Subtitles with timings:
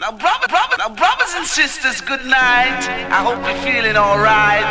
[0.00, 2.88] Now, brother, brother, now, brothers and sisters, good night.
[3.12, 4.64] I hope you're feeling alright.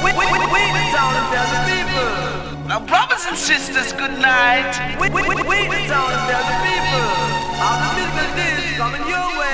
[0.00, 2.68] We, we, we, we the town tell the people.
[2.68, 4.72] Now, brothers and sisters, good night.
[4.98, 7.04] We, we, we, we the town tell the people.
[7.60, 9.52] All the business is coming your way.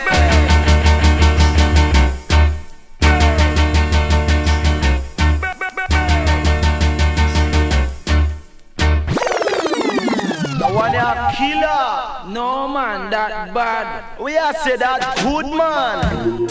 [11.39, 12.18] killer.
[12.29, 14.21] No man, that bad.
[14.21, 16.47] We are say that good man.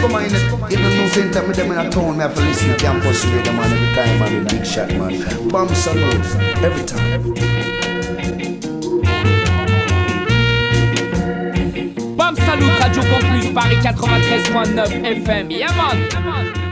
[0.00, 0.24] Come on,
[0.72, 3.24] even no same time with them in a town, me have to listen to campus
[3.26, 5.48] radio man every time, man, the big shot man.
[5.48, 7.12] Bam Salute, every time.
[7.12, 7.76] Every time.
[12.16, 15.50] Bam Radio Campus Paris 93.9 FM.
[15.50, 16.65] Yeah man.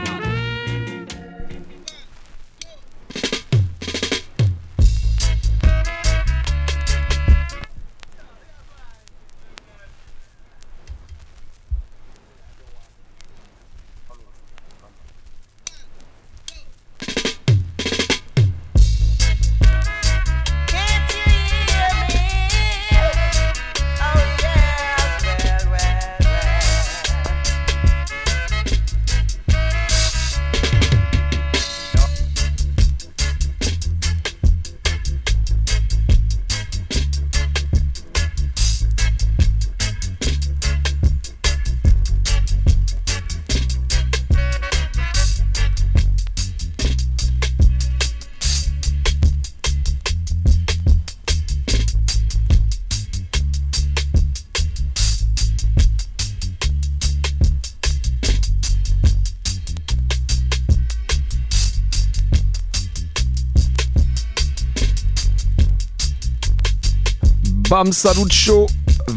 [67.75, 68.67] Bam Salut Show,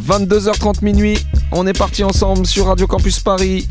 [0.08, 1.16] 22h30 minuit.
[1.52, 3.69] On est parti ensemble sur Radio Campus Paris,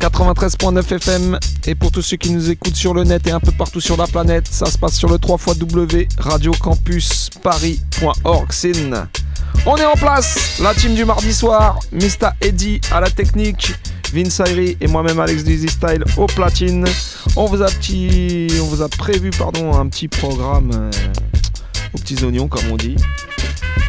[0.00, 1.38] 93.9 FM.
[1.66, 3.98] Et pour tous ceux qui nous écoutent sur le net et un peu partout sur
[3.98, 8.48] la planète, ça se passe sur le 3 W radiocampusparis.org.
[9.66, 12.30] On est en place, la team du mardi soir, Mr.
[12.40, 13.74] Eddie à la technique,
[14.14, 16.86] Vince Ayri et moi-même Alex Dizzy Style au platine.
[17.36, 20.90] On vous a petit, on vous a prévu pardon un petit programme euh,
[21.92, 22.96] aux petits oignons comme on dit.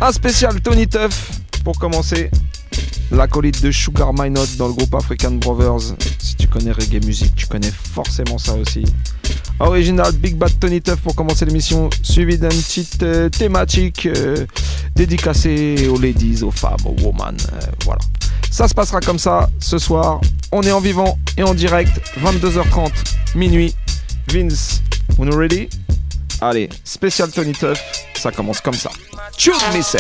[0.02, 1.32] Un spécial Tony Tuff
[1.64, 2.30] pour commencer.
[3.12, 5.96] L'acolyte de Sugar My dans le groupe African Brothers.
[6.20, 8.84] Si tu connais reggae music, tu connais forcément ça aussi.
[9.60, 14.46] Original Big Bad Tony Tuff pour commencer l'émission, suivi d'une petite euh, thématique euh,
[14.96, 17.36] dédicacée aux ladies, aux femmes, aux women.
[17.54, 18.02] Euh, voilà.
[18.52, 20.22] Ça se passera comme ça ce soir.
[20.52, 22.92] On est en vivant et en direct, 22h30,
[23.36, 23.74] minuit.
[24.28, 24.82] Vince,
[25.18, 25.70] on est ready?
[26.40, 27.82] Allez, spécial Tony Tuff,
[28.16, 28.92] ça commence comme ça.
[29.38, 30.00] Tune me say.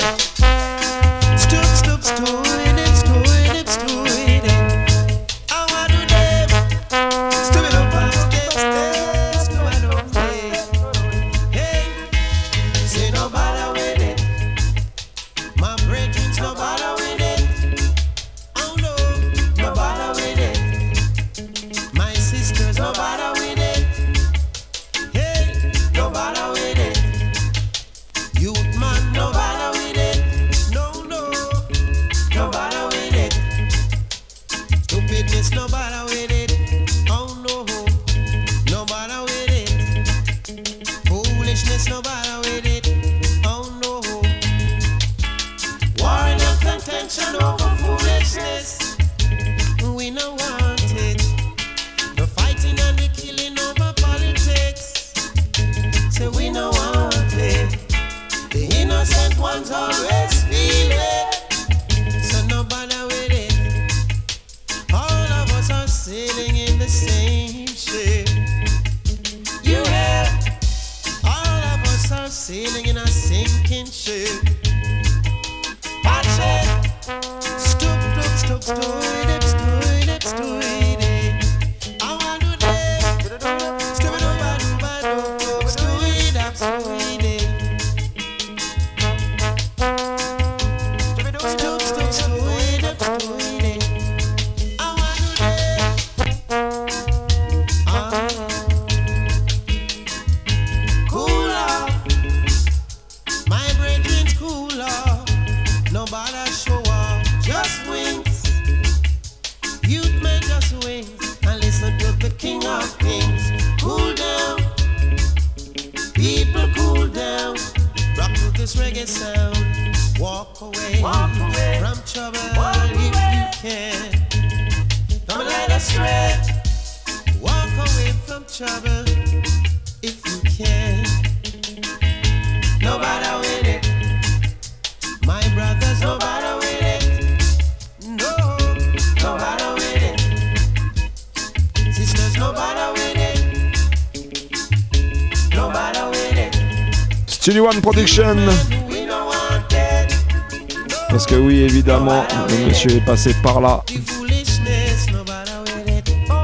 [151.17, 153.83] Parce que oui, évidemment, le monsieur est passé par là.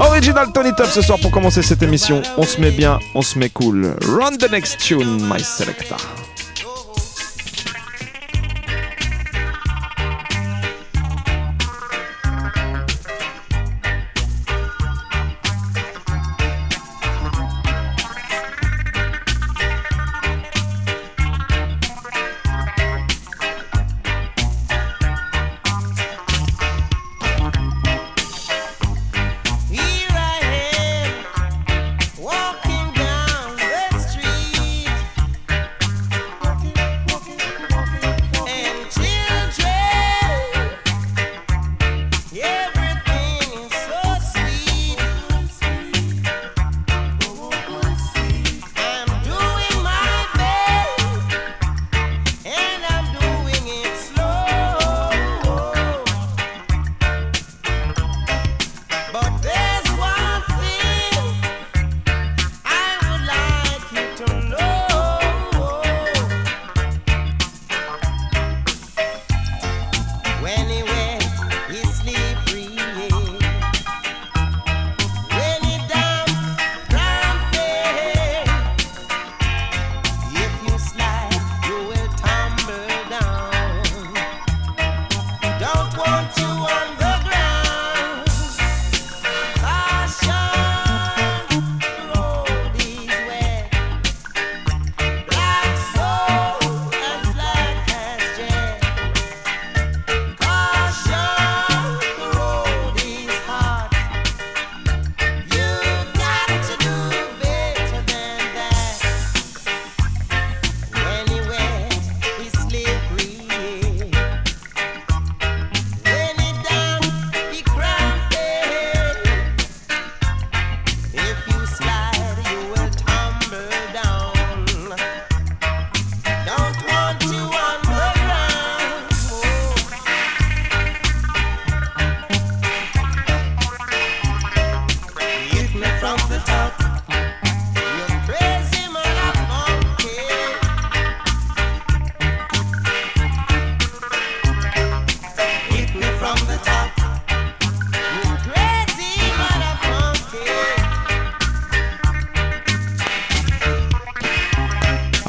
[0.00, 2.20] Original Tony Top ce soir pour commencer cette émission.
[2.36, 3.94] On se met bien, on se met cool.
[4.04, 6.23] Run the next tune, my selector.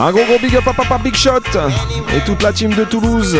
[0.06, 1.42] Un gros gros big up à Papa Big Shot
[2.16, 3.40] et toute la team de Toulouse.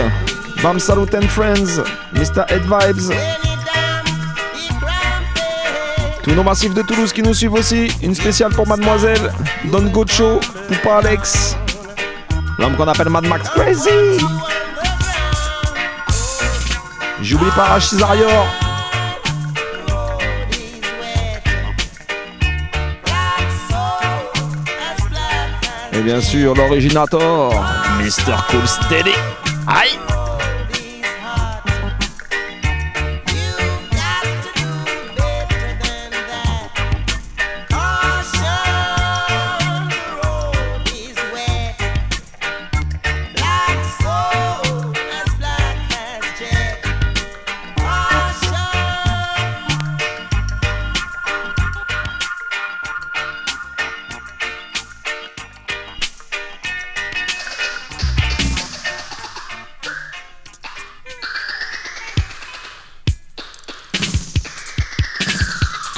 [0.64, 1.80] Bam Salut and Friends,
[2.14, 2.42] Mr.
[2.50, 3.14] Head Vibes.
[6.24, 7.92] Tous nos massifs de Toulouse qui nous suivent aussi.
[8.02, 9.32] Une spéciale pour Mademoiselle,
[9.66, 11.56] Don Gocho, Poupa Alex,
[12.58, 14.26] l'homme qu'on appelle Mad Max Crazy.
[17.22, 18.65] J'oublie pas Rachid Zarior.
[25.98, 27.54] Et bien sûr, l'originator,
[28.00, 28.36] Mr.
[28.50, 29.16] Cool Steady.
[29.66, 30.05] Aïe!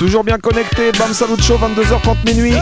[0.08, 2.56] Toujours bien connecté, Bam Salut Show, 22h30 minuit.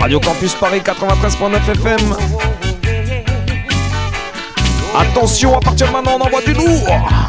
[0.00, 2.16] Radio Campus Paris 93.9 FM.
[4.96, 7.27] Attention, à partir de maintenant, on envoie du lourd.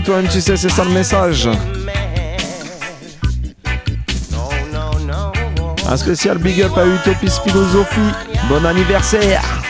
[0.00, 1.48] toi-même, tu sais, c'est ça le message.
[5.86, 8.00] Un spécial big up à Utopie Philosophie.
[8.48, 9.61] Bon anniversaire!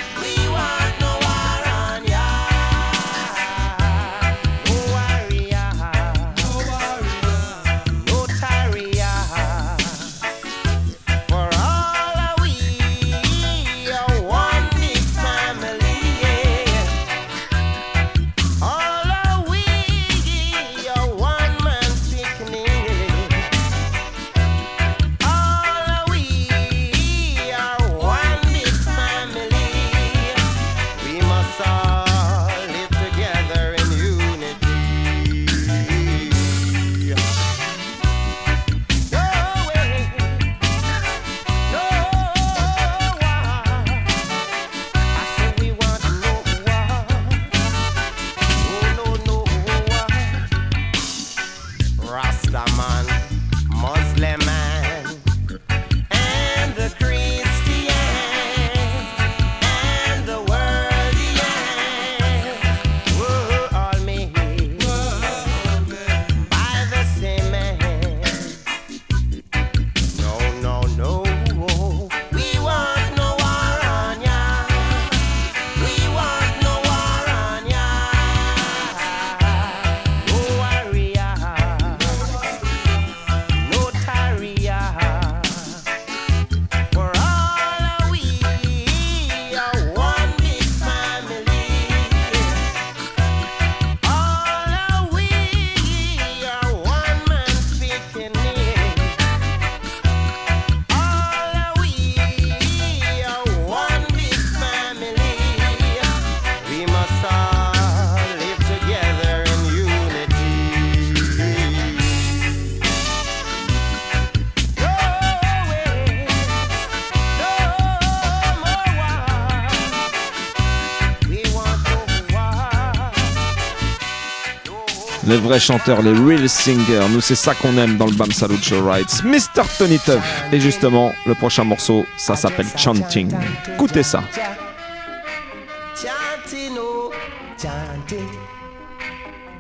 [125.32, 127.08] Les vrais chanteurs, les real singers.
[127.10, 129.24] Nous, c'est ça qu'on aime dans le Bam Salut Show Rides.
[129.24, 129.64] Mr.
[129.78, 130.22] Tony Tuff.
[130.52, 133.32] Et justement, le prochain morceau, ça s'appelle Chanting.
[133.72, 134.22] Écoutez ça.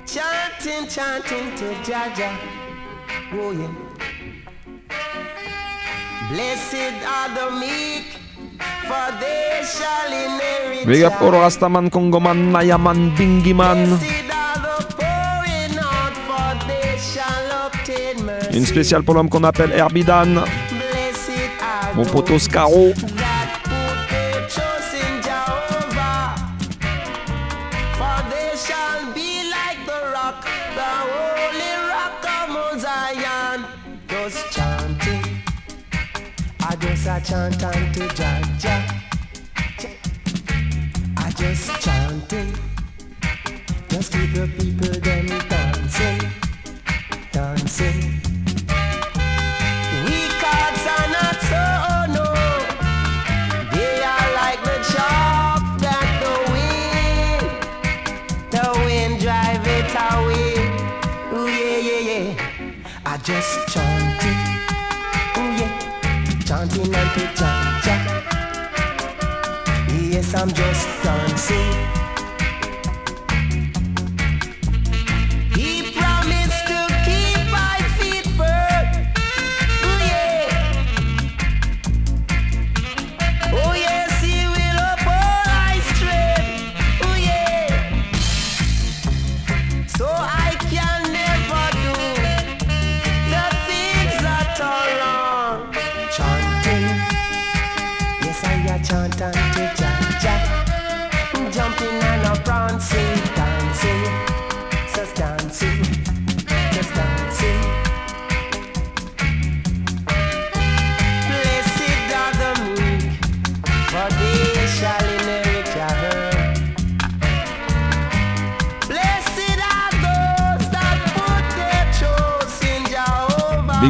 [0.06, 2.28] chanting, chanting to Jaja.
[3.32, 3.70] Oh yeah.
[6.28, 8.18] Blessed are the meek,
[8.86, 10.02] for they shall.
[10.84, 13.86] Big up all Rastaman, Nayaman, Bingiman.
[13.86, 14.21] Blessed
[18.52, 20.44] Une spéciale pour l'homme qu'on appelle Herbidan.
[21.94, 22.92] Mon poteau Scaro.
[37.24, 38.08] Chant unto
[41.16, 42.52] I just chanting,
[43.88, 46.32] just keep the people them dancing.
[63.66, 63.81] Ciao.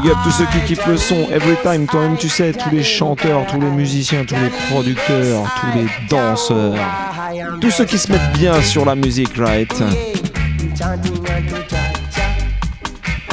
[0.03, 2.83] Big up tous ceux qui kiffent le son, every time, toi-même tu sais, tous les
[2.83, 6.75] chanteurs, tous les musiciens, tous les producteurs, tous les danseurs,
[7.61, 9.73] tous ceux qui se mettent bien sur la musique, right?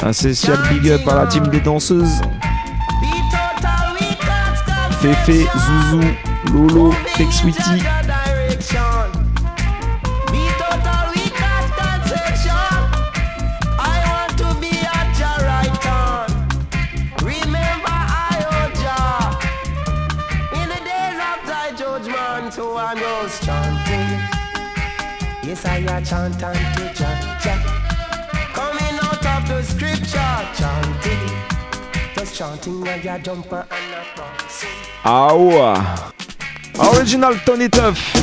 [0.02, 2.20] Un spécial big up à la team des danseuses.
[5.00, 6.04] Fefe, Zouzou,
[6.52, 7.32] Lolo, Tech
[32.40, 34.70] chanting when you jump and a prancing.
[35.04, 36.10] Ah.
[36.78, 38.16] Original Tony Tuff.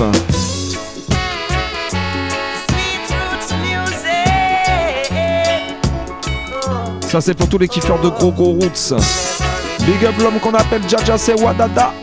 [7.02, 8.96] Ça c'est pour tous les kiffeurs de gros gros roots.
[9.82, 11.94] Big up l'homme qu'on appelle Jaja c'est Wadada.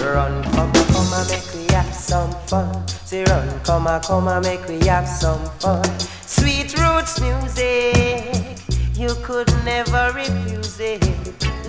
[0.00, 2.72] Run, come, come and make we have some fun.
[3.04, 5.82] Say run, come come and make we have some fun.
[6.26, 8.63] Sweet roots music,
[8.96, 11.02] you could never refuse it.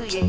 [0.07, 0.21] Yeah.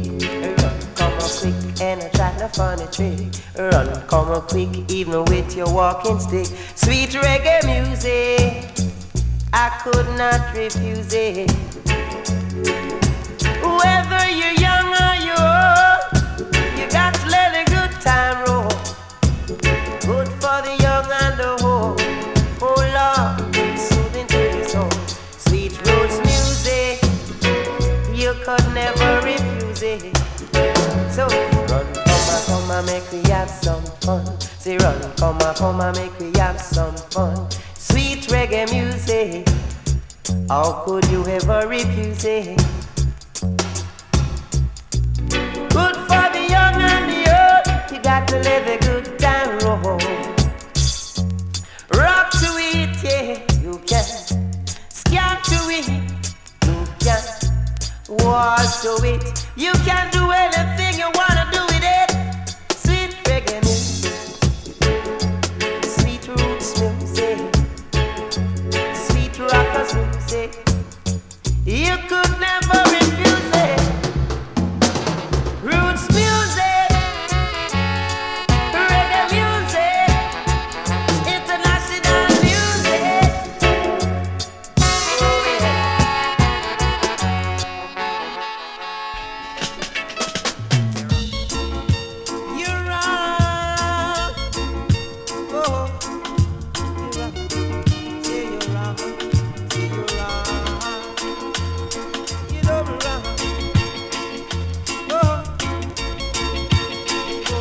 [0.62, 3.29] Run, come on quick and try no funny trick.
[3.57, 6.47] Run, come on quick even with your walking stick.
[6.75, 8.71] Sweet reggae music,
[9.53, 11.50] I could not refuse it.
[13.62, 14.65] Whether you're
[33.46, 34.40] have some fun.
[34.40, 37.48] Say run, come on, come on, make we have some fun.
[37.74, 39.48] Sweet reggae music,
[40.48, 42.56] how could you ever refuse it?
[45.76, 47.92] Good for the young and the old.
[47.92, 49.98] You got to live a good time roll.
[52.00, 54.06] Rock to it, yeah, you can.
[54.88, 55.88] Scan to it,
[56.66, 57.22] you can.
[58.24, 61.65] Walk to it, you can do anything you wanna do
[72.09, 72.36] could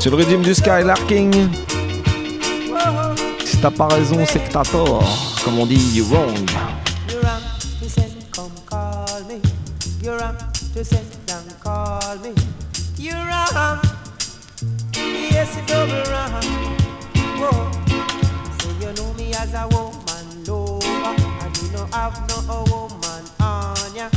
[0.06, 1.50] C'est le rythme du Skylarking.
[3.44, 5.04] Si t'as pas raison, c'est que t'as tort.
[5.44, 6.48] Comme on dit, you wrong.
[7.10, 7.42] You're wrong
[7.82, 9.42] to say, come call me.
[10.04, 10.38] You're wrong
[10.76, 12.36] to say, down call me.
[13.00, 13.80] You're wrong.
[14.94, 16.40] Yes, it's double wrong.
[17.40, 17.72] Whoa.
[18.60, 20.86] So you know me as a woman lover.
[21.42, 24.10] And you don't have no a woman on ya.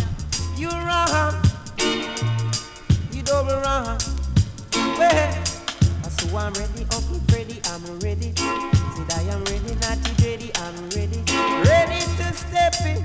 [0.55, 1.35] You're wrong.
[3.11, 3.98] You double wrong.
[6.38, 8.33] I'm ready, Uncle Freddy, I'm ready.
[8.37, 11.24] Said I am ready, Natty Ready, I'm ready.
[11.68, 13.05] Ready to step in.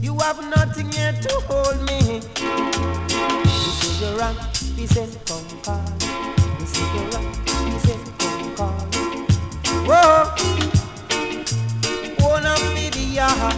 [0.00, 2.22] You have nothing here to hold me.
[3.58, 4.34] You say you're
[4.76, 5.84] he said, come call.
[6.60, 8.86] You say you're he said, come call.
[9.88, 10.30] Whoa,
[12.20, 13.56] one up me the uh, yard.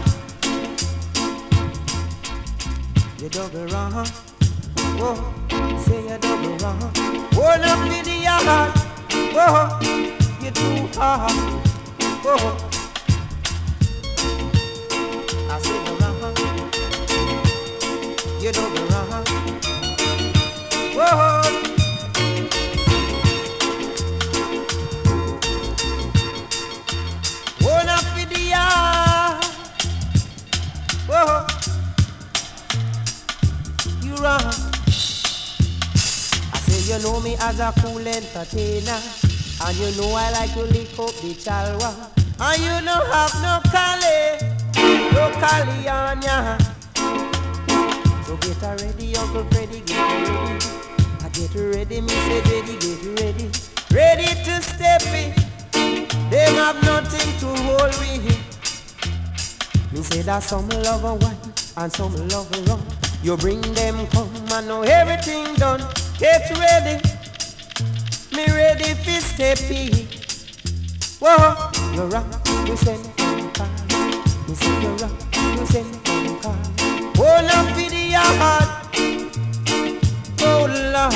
[3.21, 4.07] You double wrong.
[4.99, 6.81] Whoa, say you double wrong.
[7.35, 8.73] One up me the yard.
[9.33, 9.79] Whoa,
[10.43, 11.33] you too hard.
[12.25, 12.57] Whoa.
[15.49, 16.35] I say you're wrong.
[18.41, 19.25] You double wrong.
[20.97, 21.40] Whoa.
[37.03, 39.01] Know me as a cool entertainer.
[39.63, 42.11] And you know I like to lick up the chalwa.
[42.41, 44.39] And you don't have no Cali,
[45.13, 46.59] no Cali on ya.
[48.25, 50.67] So get ready, Uncle Freddy, get ready.
[51.23, 53.51] I get ready, me say ready, get ready.
[53.93, 55.35] Ready to step in.
[56.31, 58.37] They have nothing to hold me.
[59.93, 61.37] Me say that some love and wine.
[61.77, 62.81] and some love rum.
[63.23, 65.81] You bring them come, I know everything done.
[66.21, 67.01] Get ready,
[68.37, 70.05] me ready for steppy.
[71.19, 72.27] Whoa, you rock,
[72.69, 73.69] you send car.
[74.47, 75.13] You see you rock,
[75.57, 76.05] you send
[76.43, 76.59] car.
[77.17, 78.69] Oh, now for the heart.
[80.43, 81.15] Oh Lord,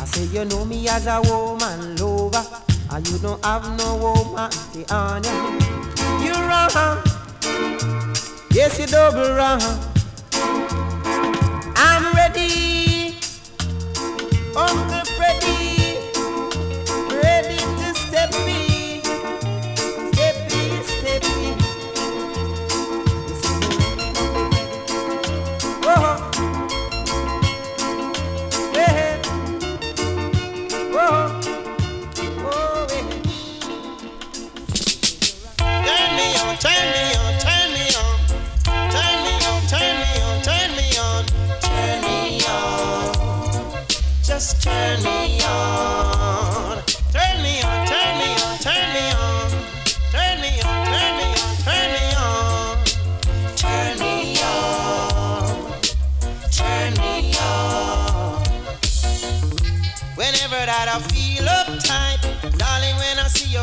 [0.00, 2.44] I say you know me as a woman lover,
[2.90, 5.38] and you don't have no woman to honor.
[6.24, 7.04] You wrong,
[8.50, 9.95] yes you double wrong.
[14.56, 14.85] Uncle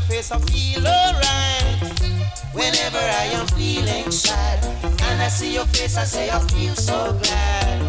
[0.07, 2.23] face, I feel alright.
[2.53, 7.17] Whenever I am feeling sad, and I see your face, I say I feel so
[7.23, 7.79] glad.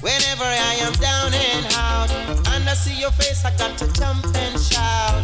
[0.00, 2.10] Whenever I am down and out,
[2.54, 5.22] and I see your face, I got to jump and shout.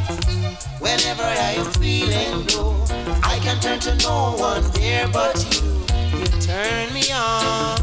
[0.81, 2.85] Whenever I am feeling low,
[3.23, 5.63] I can turn to no one there but you.
[6.19, 7.79] You turn me on.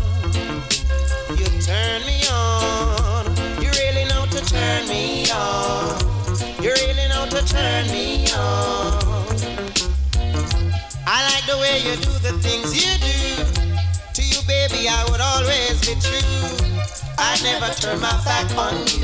[1.37, 3.25] You turn me on.
[3.61, 6.11] You really know to turn me on.
[6.61, 8.30] You really know to turn me on.
[11.51, 13.43] The way you do the things you do.
[14.15, 16.47] To you, baby, I would always be true.
[17.17, 19.03] I never turn my back on you.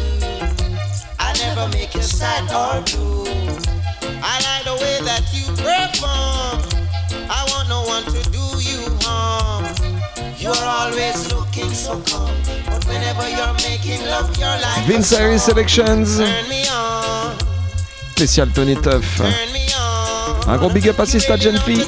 [1.20, 3.28] I never make you sad or blue.
[4.24, 6.64] I like the way that you perform.
[7.28, 9.68] I want no one to do you harm.
[10.40, 12.32] You're always looking so calm.
[12.66, 15.38] But whenever you're making love, you're like Vince Irie.
[15.38, 17.36] Selections, Turn me on,
[18.16, 19.20] spécial Tony Tuff.
[20.48, 21.86] Un gros big up à Sista jeune fille.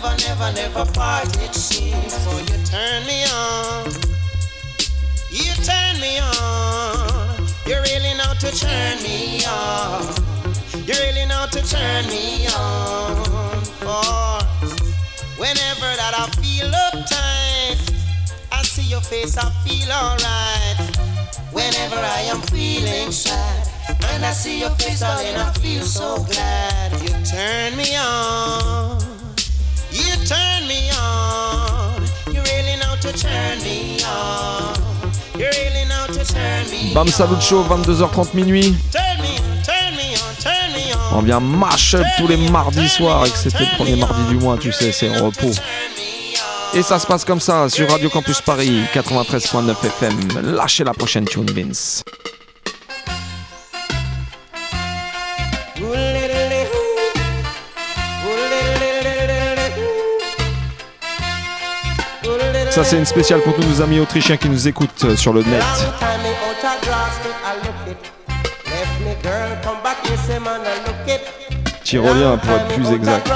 [0.00, 2.14] Never, never, never part, it seems.
[2.14, 3.86] So you turn me on.
[5.30, 7.46] You turn me on.
[7.66, 10.02] You really know to turn me on.
[10.86, 13.64] You really know to turn me on.
[13.80, 14.40] For
[15.38, 17.90] whenever that I feel uptight.
[18.52, 20.96] I see your face, I feel alright.
[21.52, 23.68] Whenever I am feeling sad,
[24.12, 26.92] and I see your face, darling, I feel so glad.
[27.02, 29.00] You turn me on,
[29.92, 32.02] you turn me on.
[32.32, 34.74] You really know to turn me on.
[35.38, 37.08] You really know to turn me Bam.
[37.08, 38.74] Salut Show, 22h30 minuit.
[38.92, 41.18] Turn me, turn me on, turn me on.
[41.18, 44.36] On vient mash up tous les mardis soirs et que c'était le premier mardi du
[44.36, 45.52] mois, tu sais, c'est repos.
[46.72, 50.54] Et ça se passe comme ça sur Radio Campus Paris 93.9 FM.
[50.54, 52.04] Lâchez la prochaine tune, Vince.
[62.70, 65.42] Ça, c'est une spéciale pour tous nos amis autrichiens qui nous écoutent euh, sur le
[65.42, 65.62] net.
[71.82, 73.28] Tyrolien pour être plus exact.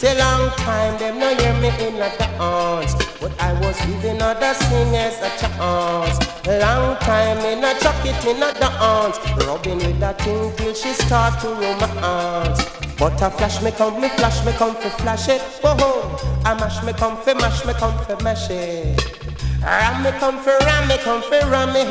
[0.00, 2.94] Say long time them no hear me in a dance.
[3.20, 6.16] But I was giving other singers a chance.
[6.46, 7.72] Long time in a
[8.08, 9.18] it in a dance.
[9.44, 12.64] Rubbing with that thing till she start to romance.
[12.96, 15.42] But a flash me come, me flash me come fi flash it.
[15.60, 18.98] Whoa, I mash me come fi mash me come fi mash it.
[19.62, 21.82] Ram me comfy, ram me comfy, ram me.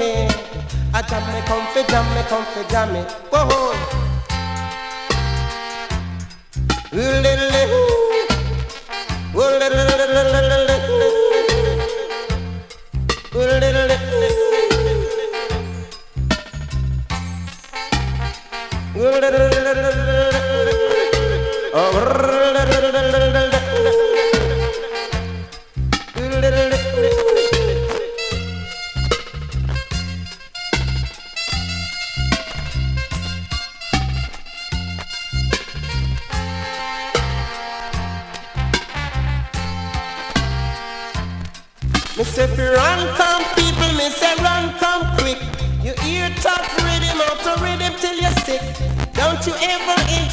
[0.96, 3.02] I jam me comfy, jam me comfy, jam me.
[3.30, 4.09] Whoa.
[6.92, 7.30] Oh,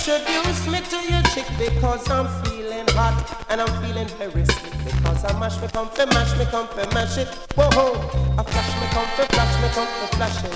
[0.09, 3.19] introduce me to your chick because I'm feeling hot
[3.51, 4.71] and I'm feeling very sick.
[4.85, 7.27] Because I mash me comfy, mash me comfy, mash it.
[7.59, 7.99] Whoa ho,
[8.39, 10.55] I flash me comfy, flash me comfy, flash it.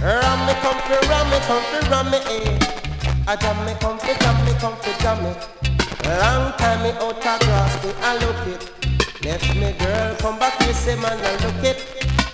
[0.00, 2.58] Ram me comfy, ram me comfy, ram me eh.
[3.28, 5.36] I jam me comfy, jam me comfy, jam me.
[6.08, 8.62] Long time me out of grass, I look it.
[9.22, 11.84] Left me girl, come back here, say man, I look it.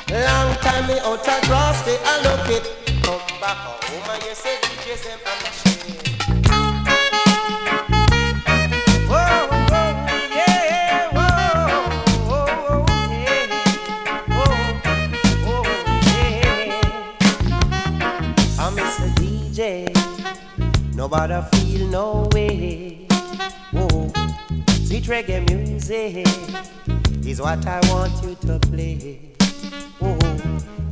[0.06, 2.62] Long time me out of grass, I look it.
[3.02, 5.71] Come back home and you say DJs them and
[21.12, 23.06] DJ, I feel no way.
[23.70, 24.08] Whoa,
[24.86, 26.26] sweet reggae music
[27.26, 29.20] is what I want you to play.
[30.00, 30.18] Oh,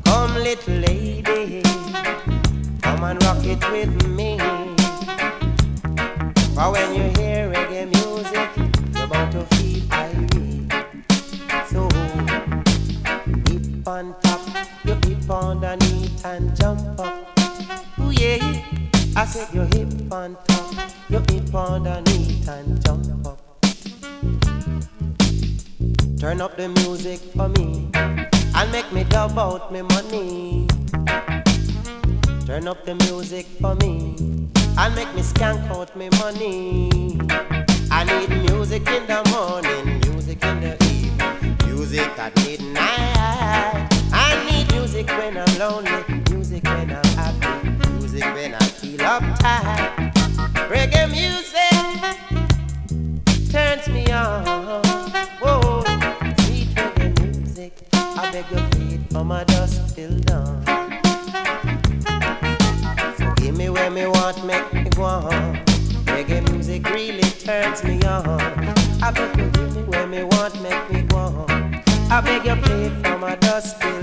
[0.04, 1.62] come little lady,
[2.82, 4.38] come and rock it with me.
[6.54, 8.50] For when you hear reggae music,
[8.94, 10.70] you're about to feel irate.
[11.70, 11.88] So,
[13.48, 14.40] hip on top,
[14.84, 17.26] you hip underneath and jump up.
[18.00, 18.62] Ooh yeah,
[19.16, 19.62] I said you
[20.10, 20.74] top,
[21.08, 23.38] hip and jump up.
[26.18, 30.66] Turn up the music for me and make me dub out me money.
[32.44, 34.16] Turn up the music for me
[34.78, 36.90] and make me skank out me money.
[37.92, 43.88] I need music in the morning, music in the evening, music at midnight.
[44.12, 46.19] I need music when I'm lonely,
[50.80, 51.82] Reggae music
[53.52, 54.82] turns me on.
[55.42, 55.82] Whoa,
[56.44, 57.72] sweet reggae music.
[57.92, 60.64] I beg you play it from my dusk till dawn.
[63.18, 65.56] So give me where me want, make me go on.
[66.06, 68.40] Reggae music really turns me on.
[69.02, 71.82] I beg you give me where me want, make me go on.
[72.10, 73.99] I beg you play it from my dusk till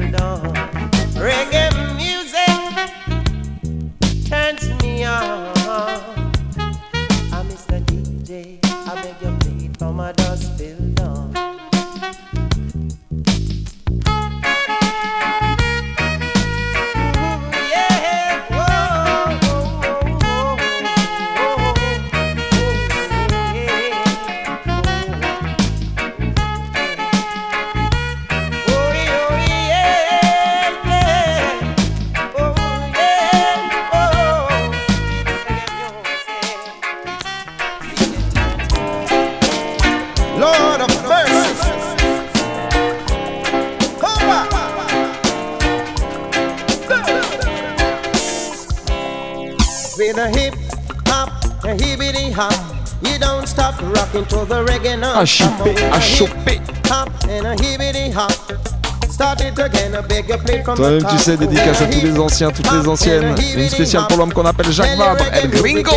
[60.76, 61.20] Toi-même, tu top.
[61.20, 63.36] sais, dédicace à tous les anciens, toutes les anciennes.
[63.56, 65.92] Une spéciale pour l'homme qu'on appelle Jacques Vabre, El Gringo.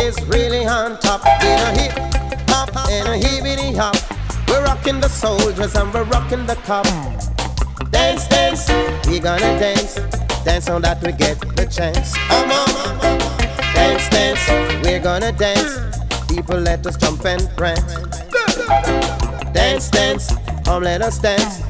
[1.01, 1.21] top.
[4.47, 6.85] We're rocking the soldiers and we're rocking the cop.
[7.91, 8.69] Dance, dance,
[9.07, 9.95] we gonna dance.
[10.45, 12.13] Dance on that we get the chance.
[13.73, 15.79] Dance, dance, we're gonna dance.
[16.27, 17.95] People let us jump and prance.
[19.53, 20.33] Dance, dance,
[20.65, 21.60] come let us dance.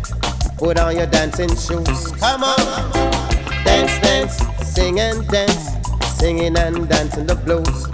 [0.62, 2.12] Put on your dancing shoes.
[2.20, 2.92] Come on.
[3.66, 5.70] Dance, dance, sing and dance.
[6.20, 7.88] Singing and dancing the blues.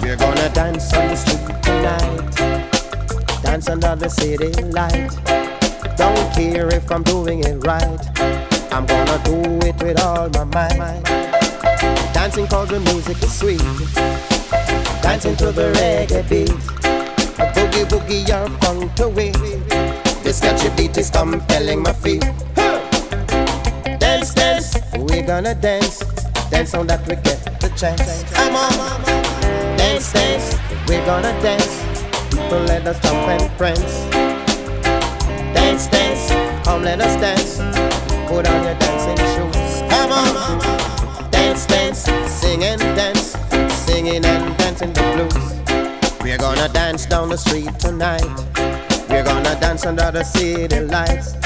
[0.00, 3.42] We're gonna dance on the street tonight.
[3.42, 5.10] Dance under the city light.
[5.96, 8.00] Don't care if I'm doing it right.
[8.70, 11.02] I'm gonna do it with all my might.
[12.14, 13.58] Dancing cause the music is sweet.
[15.02, 16.50] Dancing to the reggae beat.
[17.52, 19.95] Boogie boogie your funk away.
[20.26, 22.20] This catchy beat is compelling my feet.
[24.00, 26.00] Dance, dance, we're gonna dance.
[26.50, 28.24] Dance on that we get the chance.
[28.34, 28.72] Come on,
[29.78, 30.58] dance, dance,
[30.88, 31.80] we're gonna dance.
[32.30, 34.02] People let us jump and prance.
[35.54, 36.32] Dance, dance,
[36.66, 37.58] come let us dance.
[38.26, 39.82] Put on your dancing shoes.
[39.88, 43.36] Come on, dance, dance, sing and dance,
[43.86, 46.20] singing and dancing the blues.
[46.20, 48.55] We're gonna dance down the street tonight.
[49.16, 51.36] We're gonna dance under the city lights.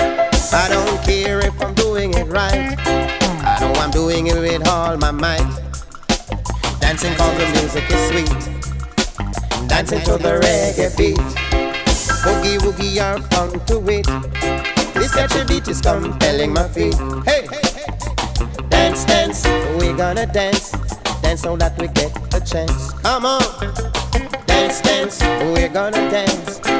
[0.52, 2.74] I don't care if I'm doing it right.
[2.84, 5.46] I know I'm doing it with all my might.
[6.80, 9.68] Dancing cause the music is sweet.
[9.68, 11.16] Dancing to the reggae beat.
[12.26, 14.06] Boogie woogie you're fun to it.
[14.92, 16.96] This catchy beat is compelling my feet.
[17.24, 17.46] Hey,
[18.68, 19.44] dance, dance,
[19.78, 20.72] We're gonna dance.
[21.22, 22.90] Dance so that we get a chance.
[22.94, 23.42] Come on,
[24.48, 26.79] dance, dance, we're gonna dance.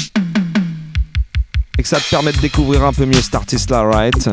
[1.81, 4.29] que ça te permet de découvrir un peu mieux cet artiste-là, right?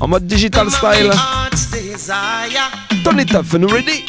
[0.00, 1.10] En mode digital style.
[3.04, 4.04] Turn ready?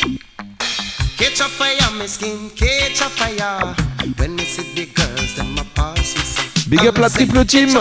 [6.67, 7.77] Big up la triple team.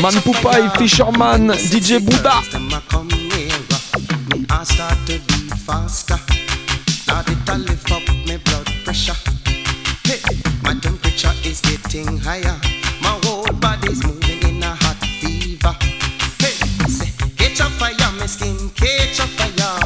[0.00, 2.42] Man Poupaille, Fisherman, DJ Bouddha.
[8.96, 9.16] Pressure.
[10.04, 10.20] Hey,
[10.62, 12.58] my temperature is getting higher.
[13.02, 15.74] My whole body's moving in a hot fever.
[16.40, 19.80] Hey, I say, catch a fire, my skin, catch a fire.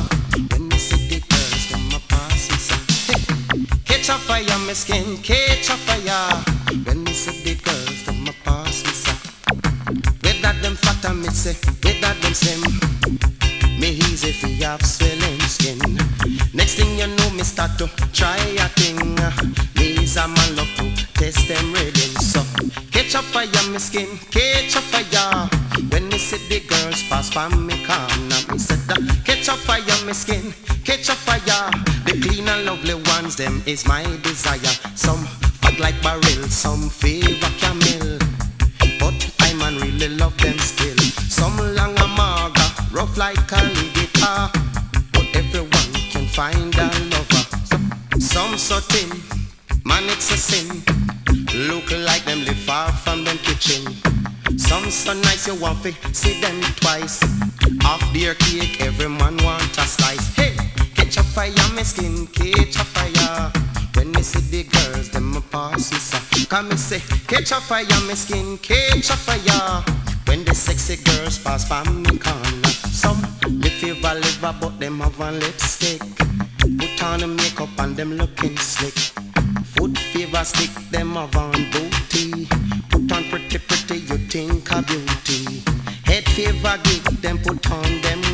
[0.51, 4.73] When me see the girls, them a pass me say, hey, catch a fire, my
[4.75, 6.43] skin, catch a fire.
[6.85, 9.17] When me see the girls, them a pass me say,
[10.23, 12.63] with them fat and me say, with them slim.
[13.81, 16.10] Me easy fi have swelling skin.
[17.41, 18.99] Me start to try a thing.
[19.77, 22.15] Me is a man love to test them reading.
[22.21, 22.41] So
[22.93, 25.49] catch up fire me skin, catch up fire.
[25.91, 29.81] When me see the girls pass from me corner, me said that catch up fire
[30.05, 30.53] me skin,
[30.85, 31.71] catch up fire.
[32.05, 34.77] The clean and lovely ones, them is my desire.
[34.95, 35.25] Some
[35.63, 38.19] fat like barrel, some favor camel.
[39.01, 40.99] But I man really love them still.
[41.39, 44.51] Some long and maga, rough like alligator.
[45.15, 47.10] But everyone can find a.
[48.33, 49.11] Some so thin,
[49.85, 50.83] man it's a sin.
[51.67, 53.83] Look like them live far from them kitchen.
[54.57, 57.21] Some so nice you want to see them twice.
[57.85, 60.33] Off their cake, every man want a slice.
[60.37, 60.55] Hey,
[60.95, 63.51] catch a fire, my skin, catch a fire.
[63.97, 66.45] When me see the girls, them a pass me say.
[66.47, 69.83] Come me say, catch a fire, my skin, catch a fire.
[70.29, 73.21] When the sexy girls pass by me corner, some
[73.59, 76.01] live favor liver, but them have on lipstick.
[77.03, 78.95] On a makeup and them looking slick.
[79.65, 82.47] Foot fever stick, them have on booty.
[82.91, 85.63] Put on pretty pretty, you think a beauty.
[86.05, 88.30] Head fever gig, them put on them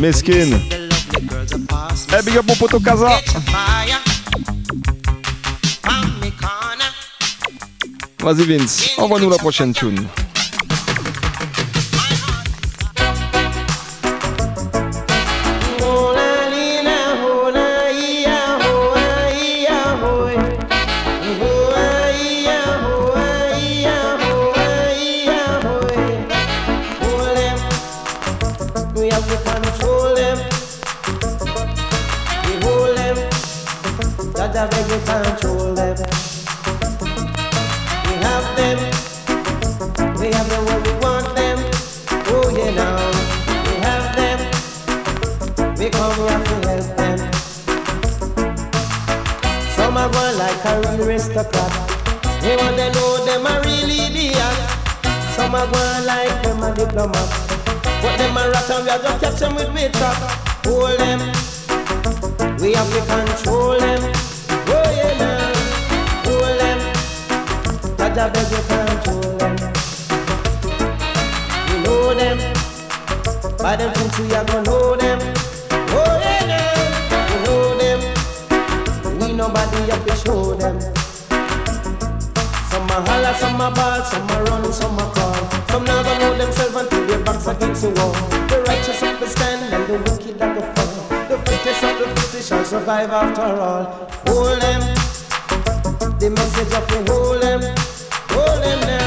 [0.00, 0.58] Mesquine.
[2.10, 3.20] Hey, big up mon poteau Kaza.
[8.22, 10.06] Vas-y Vince, envoie-nous la prochaine tune.
[51.30, 51.70] Aristocrat.
[52.42, 54.56] They want to know them are really idiot.
[55.36, 57.28] Some are going like them a diplomat.
[58.02, 60.16] But them a rat and we are just catch them with weight trap.
[60.66, 61.20] Hold them,
[62.58, 64.12] We have to control them.
[64.74, 65.54] Oh yeah, man.
[66.26, 66.78] Hold them.
[67.96, 69.54] Jah Jah beg you control them.
[71.68, 72.38] We know them.
[73.58, 75.18] By them things we are gonna know them.
[75.94, 77.30] Oh yeah, man.
[77.30, 79.20] We know them.
[79.20, 80.99] We nobody have to show them.
[83.00, 85.34] A holler, some a ball, some a run, some a crawl.
[85.70, 88.12] Some don't know themselves until their backs against the wall.
[88.48, 91.08] The righteous have to stand and the wicked have to fall.
[91.28, 93.84] The fittest of the fittest shall survive after all.
[94.26, 94.82] Hold them,
[96.18, 97.60] the message of the hold them,
[98.28, 98.99] hold them now,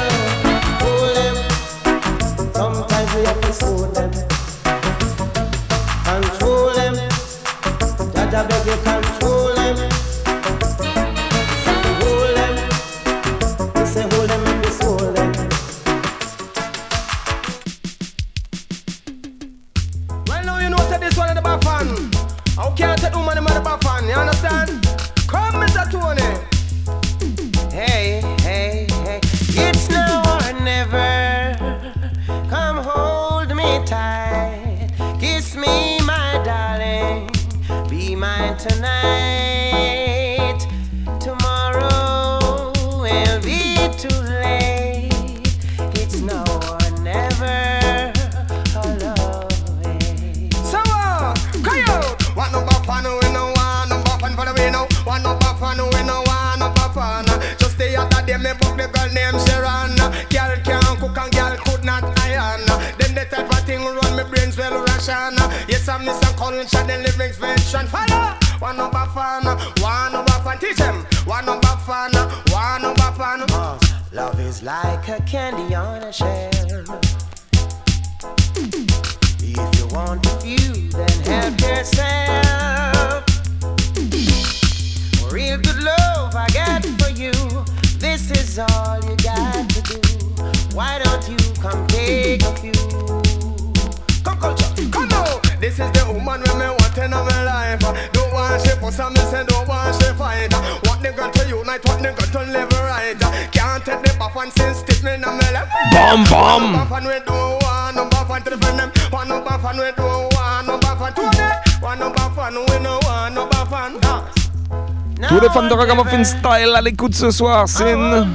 [116.76, 118.28] à l'écoute ce soir, Sin.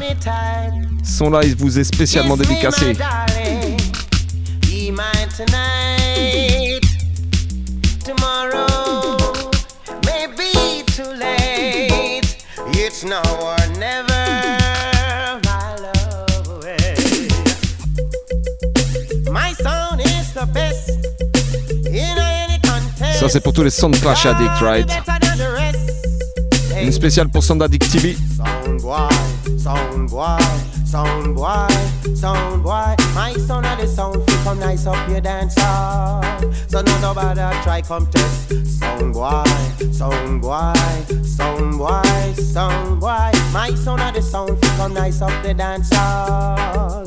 [1.03, 2.95] Son live vous est spécialement dédicacé.
[23.19, 25.18] Ça c'est pour tous les sound clash addicts, right?
[26.89, 28.17] Une spéciale pour Sanda TV.
[32.17, 32.97] Soundboy.
[33.15, 34.85] My son sound free come nice.
[34.85, 36.81] So
[37.63, 38.49] try come test.
[38.65, 39.45] Soundboy,
[39.93, 40.73] soundboy,
[41.25, 43.53] soundboy, soundboy.
[43.53, 44.23] My son had the
[44.95, 46.98] nice up the dancer.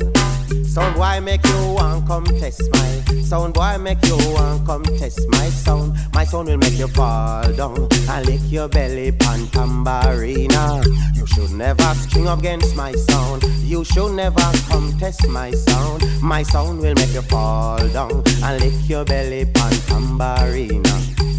[0.72, 5.20] Sound boy make you want come test my sound boy make you want come test
[5.28, 5.94] my sound.
[6.14, 10.82] My sound will make you fall down and lick your belly pan tambourina.
[11.14, 13.44] You should never string up against my sound.
[13.60, 16.04] You should never come test my sound.
[16.22, 20.94] My sound will make you fall down and lick your belly pan tambourina.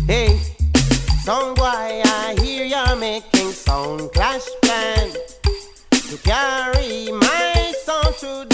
[0.05, 0.39] Hey,
[1.23, 5.09] sound boy, I hear you're making sound clash plan
[5.91, 8.52] to carry my sound to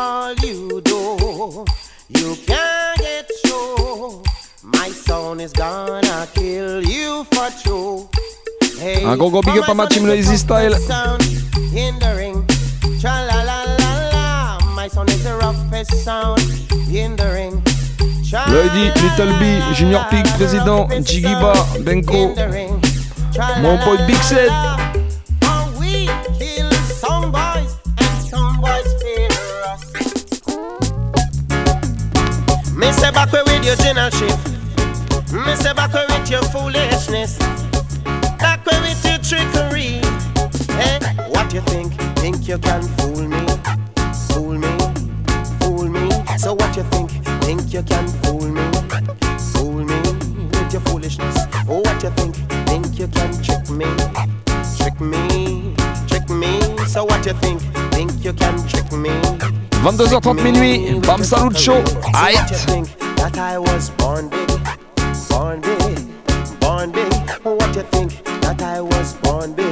[0.00, 1.64] all you do,
[2.08, 4.22] you can't get through.
[4.62, 8.08] My sound is gonna kill you for true.
[8.78, 10.74] Hey, Un gros gros big up à ma team Lazy Style.
[10.88, 11.22] Sound
[11.74, 12.46] in the ring.
[13.00, 14.58] Tra la la la la.
[14.74, 16.40] My sound is the roughest sound
[16.90, 17.62] in the ring.
[18.48, 22.32] Lady, Little B, Junior Pig, Président, Jigiba, Benko,
[23.60, 24.89] mon boy Big Set.
[32.80, 34.38] Me say back away with your generalship.
[35.34, 37.36] Me say back away with your foolishness.
[38.38, 40.00] Back away with your trickery.
[40.80, 41.92] Hey, what you think?
[42.20, 43.46] Think you can fool me?
[44.28, 44.72] Fool me?
[45.60, 46.08] Fool me?
[46.38, 47.10] So what you think?
[47.44, 48.64] Think you can fool me?
[49.52, 50.00] Fool me
[50.48, 51.36] with your foolishness.
[51.68, 52.34] Oh, what you think?
[52.66, 53.84] Think you can trick me?
[54.78, 55.74] Trick me?
[56.08, 56.86] Trick me?
[56.86, 57.60] So what you think?
[57.92, 59.69] Think you can trick me?
[59.80, 61.82] 22h30 minuit, Bam Salute Show.
[61.82, 62.20] Big.
[67.74, 69.70] you think that I was born big?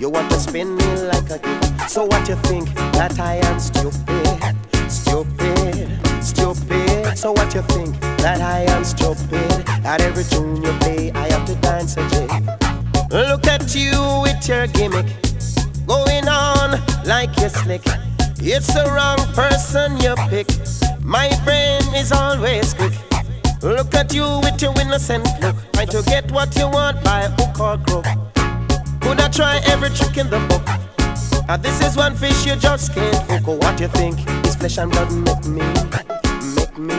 [0.00, 1.88] You want to spin me like a kid.
[1.88, 4.90] So what you think that I am stupid?
[4.90, 5.88] Stupid,
[6.20, 7.16] stupid.
[7.16, 9.68] So what you think that I am stupid?
[9.84, 12.30] At every tune you play, I have to dance a jig.
[13.12, 13.92] Look at you
[14.22, 15.06] with your gimmick,
[15.86, 17.84] going on like you're slick.
[18.38, 20.46] It's the wrong person you pick.
[21.02, 22.92] My brain is always quick.
[23.62, 27.58] Look at you with your innocent look, trying to get what you want by hook
[27.58, 28.06] or crook.
[29.00, 30.62] Could I try every trick in the book?
[31.48, 33.46] And this is one fish you just can't hook.
[33.62, 34.18] What you think?
[34.46, 35.62] Is flesh and blood make me,
[36.54, 36.94] make me,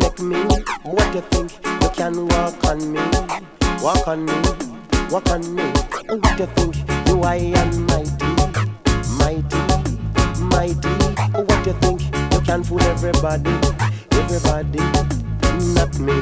[0.00, 0.36] make me.
[0.82, 1.52] What you think?
[1.82, 3.00] You can walk on me,
[3.82, 4.32] walk on me,
[5.10, 5.64] walk on me.
[6.08, 6.76] What you think?
[7.08, 8.17] You I am mighty, mighty,
[10.60, 12.02] Oh, what you think?
[12.32, 13.48] You can fool everybody,
[14.10, 14.80] everybody,
[15.72, 16.20] not me.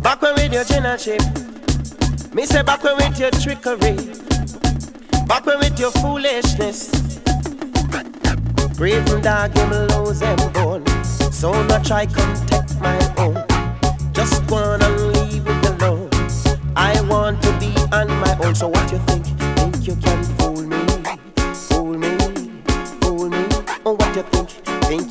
[0.00, 1.20] Back when with your and chip.
[2.32, 3.96] Me say back when with your trickery.
[5.26, 6.90] Back when with your foolishness.
[8.76, 10.86] Brave and dog him lose them bone.
[11.32, 13.44] So not try come take my own.
[14.12, 16.08] Just and leave it alone.
[16.76, 18.54] I want to be on my own.
[18.54, 19.26] So what you think?
[19.56, 20.27] Think you can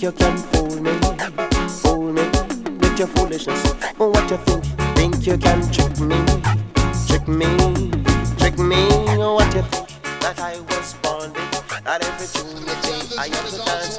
[0.07, 0.91] you can fool me?
[1.81, 2.23] Fool me
[2.79, 3.73] with your foolishness?
[3.99, 4.63] Oh, what you think?
[4.95, 6.15] Think you can trick me?
[7.07, 7.47] Trick me?
[8.37, 8.87] Trick me?
[9.19, 9.89] Oh, what you think?
[10.21, 11.83] That I was born with?
[11.83, 13.97] That every tune you play, I have to dance.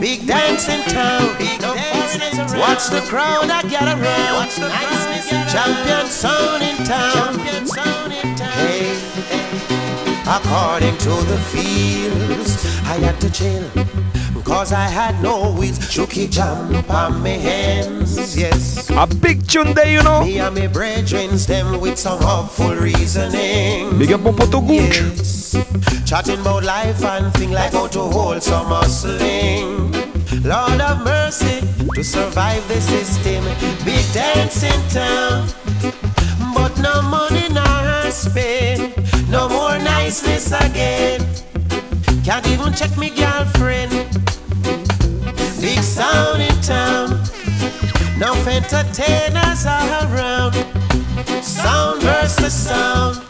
[0.00, 1.36] Big dance in town.
[1.36, 2.54] Big dance.
[2.54, 4.34] Watch the crowd I get around.
[4.40, 7.12] Watch the crowd Champion sound in town.
[7.12, 8.52] Champion sound in town.
[8.52, 9.01] Hey,
[10.36, 13.68] according to the fields, I had to chill.
[14.44, 18.90] Cause I had no wheels, Chucky jump on me hands, yes.
[18.90, 20.24] A big tune day, you know.
[20.24, 23.98] Me and me brethren them with some hopeful reasoning.
[23.98, 24.68] Big up mon pote Gook.
[24.68, 25.54] Yes.
[26.06, 29.92] Chatting about life and thing like how to hold some hustling.
[30.42, 31.60] Lord of mercy
[31.94, 33.44] to survive the system.
[33.84, 35.46] Big dance in town,
[36.54, 38.91] but no money now spend.
[40.02, 41.20] Niceness again.
[42.24, 43.92] Can't even check me girlfriend.
[45.60, 47.22] Big sound in town.
[48.18, 50.54] No entertainers are around.
[51.40, 53.22] Sound versus sound.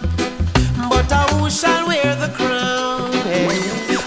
[0.89, 3.13] But who shall wear the crown?
[3.29, 3.45] Hey,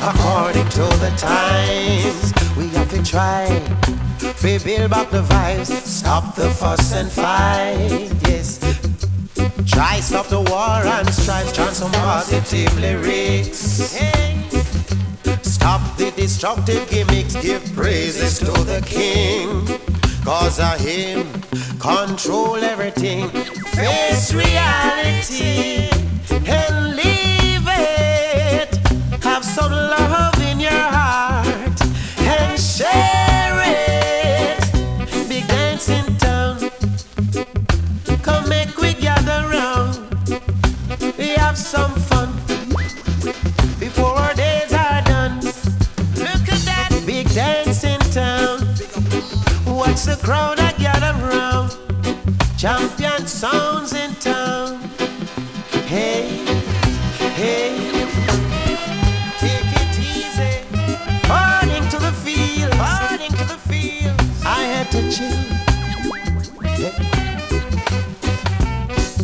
[0.01, 3.45] according to the times, we have to try.
[4.43, 8.09] We build back the vibes, stop the fuss and fight.
[8.28, 8.85] Yes.
[9.76, 13.92] Try stop the war and strife, chant some positive lyrics.
[15.42, 19.68] Stop the destructive gimmicks, give praises to the king.
[20.24, 21.28] Cause of him,
[21.78, 23.28] control everything.
[23.76, 25.90] Face reality
[26.48, 26.95] and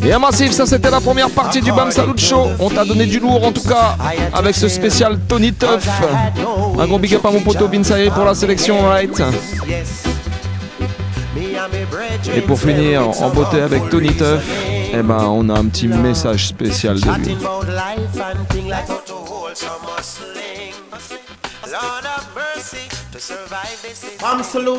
[0.04, 2.48] Et un massif, ça c'était la première partie du Bam Salut Show.
[2.58, 3.96] On t'a donné du lourd en tout cas
[4.32, 5.88] avec ce spécial Tony Tuff.
[6.78, 9.10] Un gros big up à mon poteau Binsaï pour la sélection, right?
[12.34, 14.42] Et pour finir en beauté avec Tony Tuff,
[14.92, 17.36] eh ben on a un petit message spécial de lui.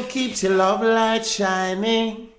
[0.09, 2.32] Keeps your love light shining.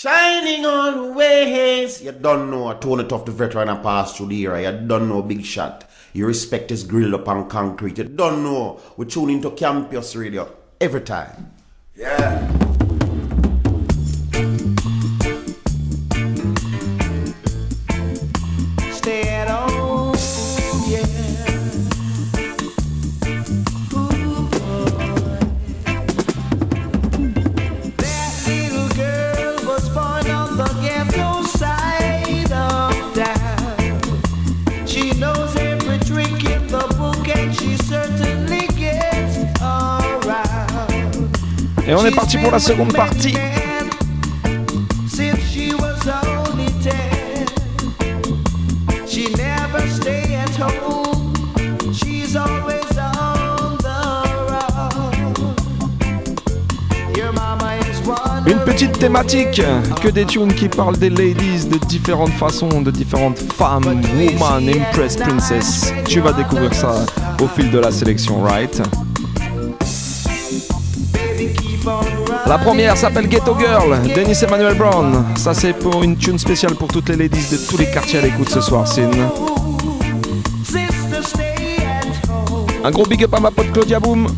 [0.00, 2.00] Shining always.
[2.04, 4.62] You don't know, Tony Tuff the veteran and pass through the era.
[4.62, 5.90] You don't know Big Shot.
[6.12, 7.98] Your respect is grilled up on concrete.
[7.98, 8.80] You don't know.
[8.96, 11.52] We tune into Campus Radio every time.
[11.96, 12.67] Yeah.
[41.88, 43.34] Et on est parti pour la seconde partie.
[58.46, 59.62] Une petite thématique,
[60.02, 65.16] que des tunes qui parlent des ladies de différentes façons, de différentes femmes, woman, impress,
[65.16, 65.90] princess.
[66.06, 67.06] Tu vas découvrir ça
[67.40, 68.82] au fil de la sélection, right?
[72.48, 75.22] La première s'appelle Ghetto Girl, Dennis Emmanuel Brown.
[75.36, 78.22] Ça c'est pour une tune spéciale pour toutes les ladies de tous les quartiers à
[78.22, 79.30] l'écoute ce soir, at home.
[82.82, 84.28] Un gros big up à ma pote Claudia Boom.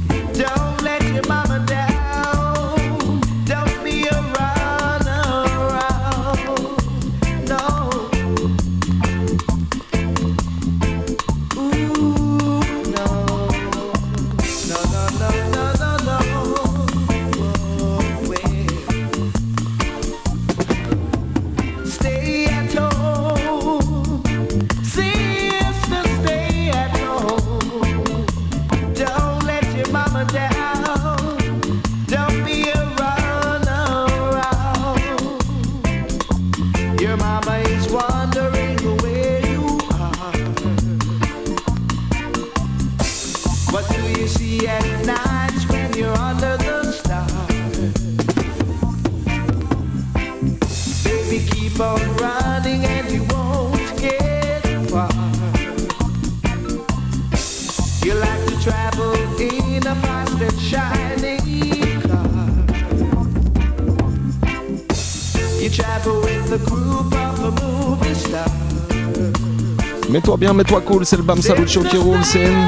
[70.11, 72.67] Mets-toi bien, mets-toi cool, c'est le Bam Salut Show qui roule, Sin.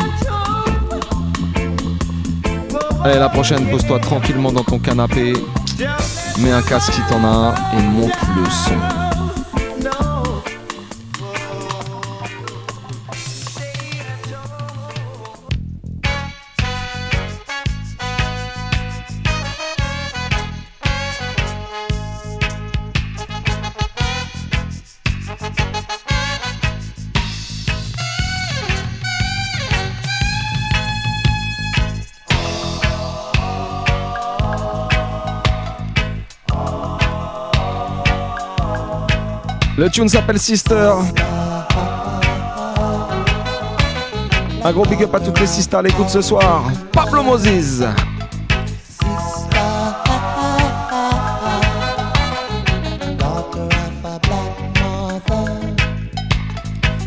[3.05, 5.33] Allez, la prochaine, pose-toi tranquillement dans ton canapé,
[6.39, 9.02] mets un casque si t'en as et monte le son.
[39.83, 40.93] Le tune s'appelle Sister.
[44.63, 46.63] Un gros big up à toutes les sisters à l'écoute ce soir.
[46.93, 47.83] Pablo Moses.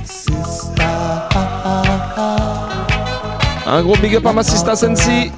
[0.04, 0.44] Sister
[3.66, 5.32] Un gros big up à ma sista Sensi.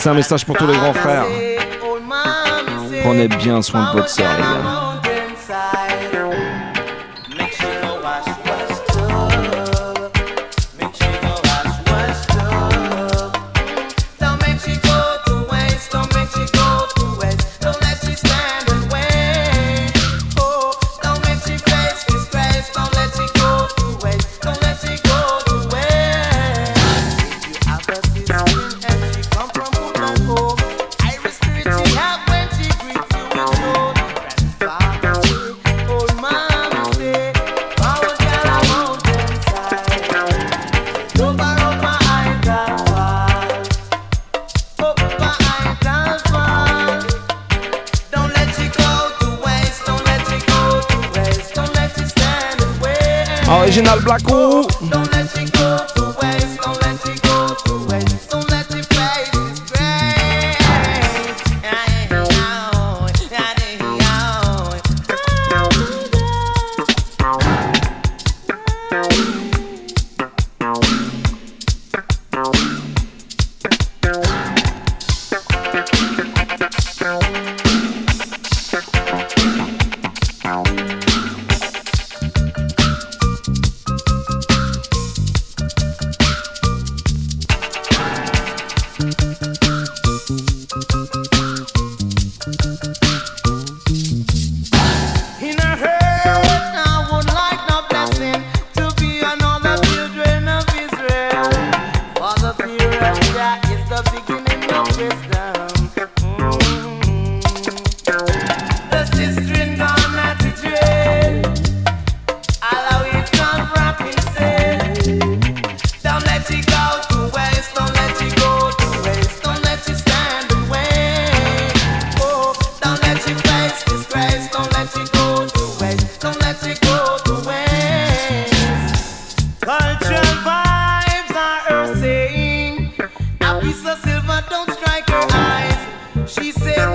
[0.00, 1.26] c'est un message pour tous les grands frères.
[3.02, 4.79] Prenez bien soin de votre sœur, les gars.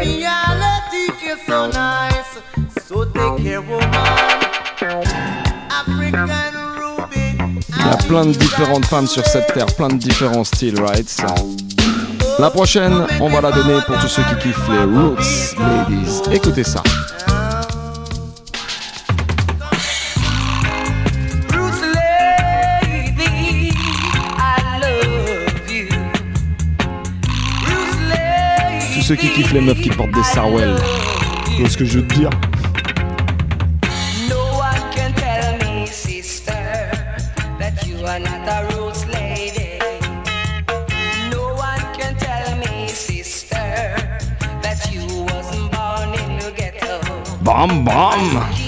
[0.05, 0.21] Il
[7.85, 11.23] y a plein de différentes femmes sur cette terre, plein de différents styles, right?
[12.39, 16.21] La prochaine, on va la donner pour tous ceux qui kiffent les Roots Ladies.
[16.31, 16.83] Écoutez ça.
[29.05, 30.75] ceux qui kiffent les meufs qui portent des Sarwell.
[31.57, 32.31] C'est ce que je veux te dire.
[47.43, 48.64] Bam, bam.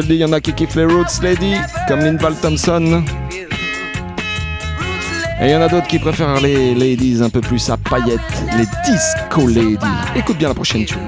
[0.00, 1.54] te le dis, il y en a qui kiffent les Roots Lady,
[1.88, 3.02] comme Linval Thompson.
[5.40, 8.20] Et il y en a d'autres qui préfèrent les ladies un peu plus à paillettes,
[8.56, 9.78] les disco ladies.
[10.14, 10.98] Écoute bien la prochaine tune.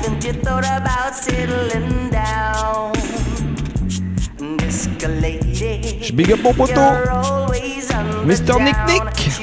[0.00, 2.92] Haven't you thought about settling down?
[4.56, 5.52] Disco lady.
[6.00, 6.80] Je big up mon poteau.
[6.80, 8.58] You're always on the Mr.
[8.58, 8.76] Nick.
[8.86, 9.39] Nick.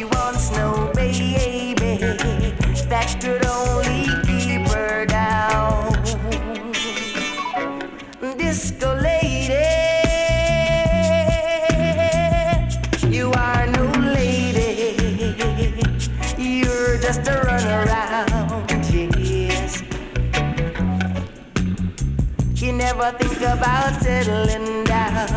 [24.28, 25.30] Settling down.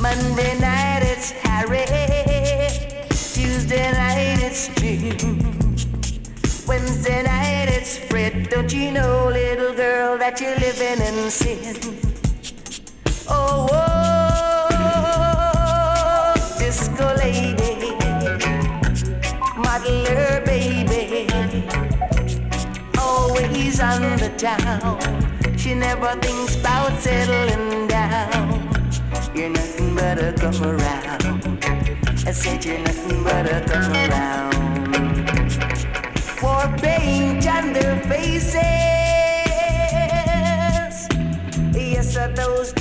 [0.00, 1.84] Monday night it's Harry.
[3.10, 5.76] Tuesday night it's June.
[6.66, 8.48] Wednesday night it's Fred.
[8.48, 12.03] Don't you know, little girl, that you're living in sin?
[23.94, 24.98] On the town.
[25.56, 28.68] She never thinks about settling down.
[29.34, 31.22] You're nothing but a come around.
[32.26, 34.54] I said you're nothing but a come around.
[36.40, 38.54] For paint on their faces.
[41.72, 42.72] Yes, are those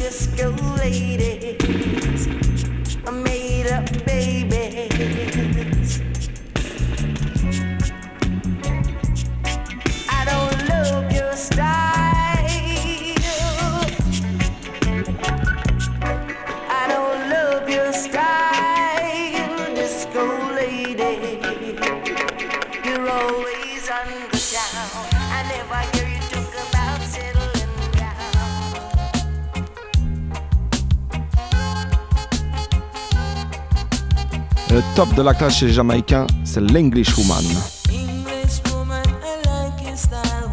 [35.16, 37.46] de la classe chez les Jamaïcains, c'est l'English Woman.
[37.92, 40.44] English woman, I like your style,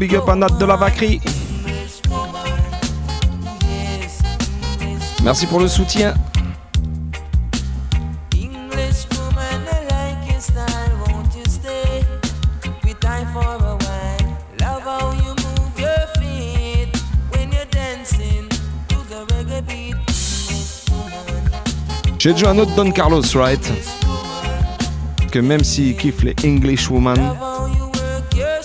[0.00, 1.20] big up à Nat de la Vacry.
[5.22, 6.14] Merci pour le soutien.
[22.18, 23.72] J'ai déjà un autre Don Carlos, right?
[25.30, 27.34] Que même s'il kiffe les English Woman,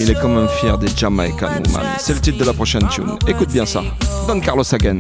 [0.06, 1.84] il est quand même fier des Jamaican Woman.
[1.98, 3.18] C'est le titre de la prochaine tune.
[3.28, 3.82] Écoute bien ça.
[4.28, 5.00] Don Carlos again.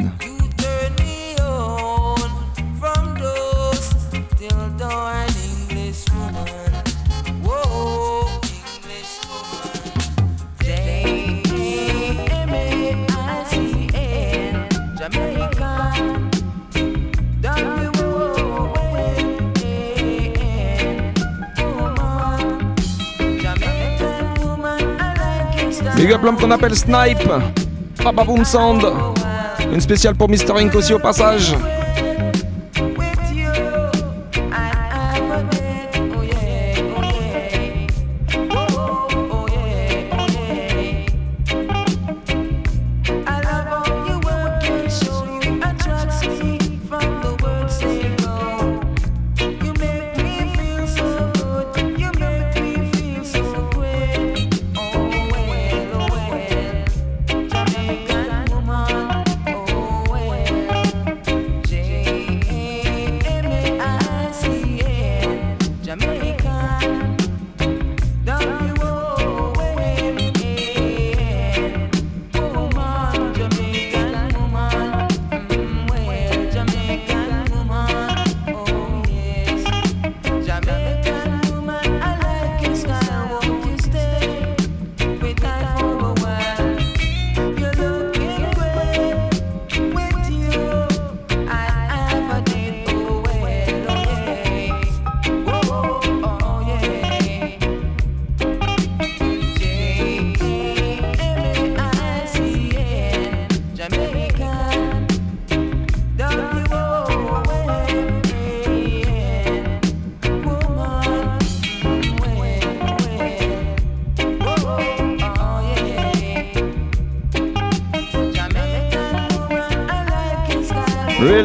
[25.95, 27.29] Big up l'homme qu'on appelle Snipe.
[28.03, 28.85] Papa Boom Sound.
[29.71, 30.53] Une spéciale pour Mr.
[30.57, 31.55] Inc aussi au passage.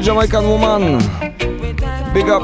[0.03, 0.98] Jamaican Woman.
[2.14, 2.42] Big up.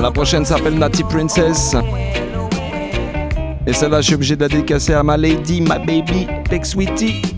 [0.00, 1.74] La prochaine s'appelle Natty Princess.
[3.66, 7.37] Et celle-là, je suis obligé de la dédicacer à ma lady, ma baby, Tech Sweetie.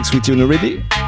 [0.00, 0.99] Tech Sweetie, you ready?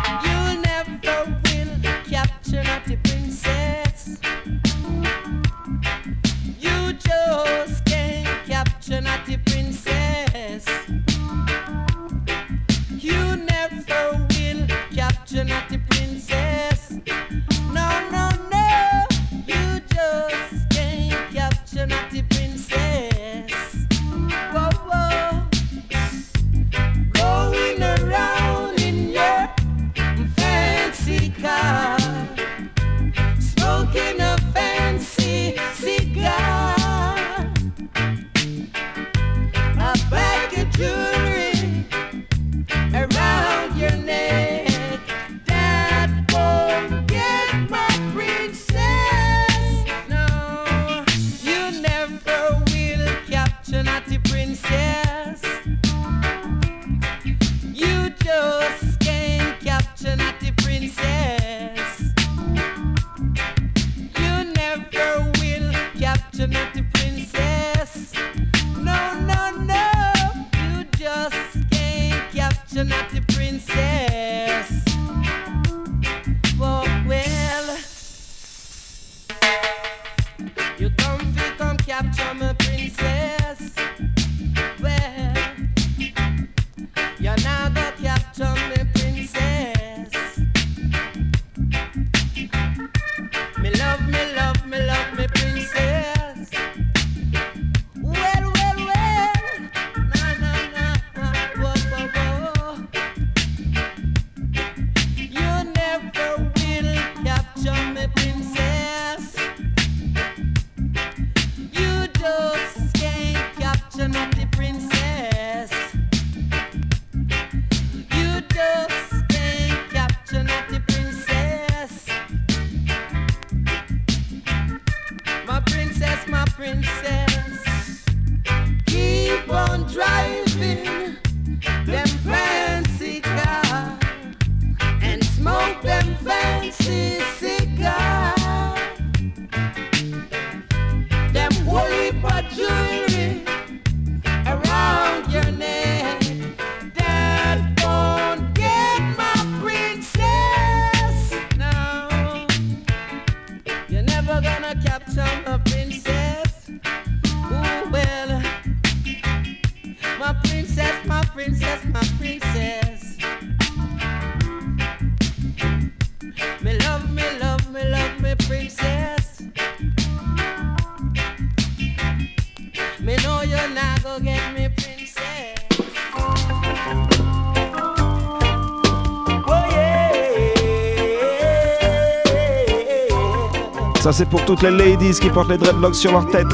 [184.13, 186.53] C'est pour toutes les ladies qui portent les dreadlocks sur leur tête.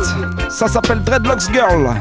[0.48, 1.92] Ça s'appelle Dreadlocks Girl.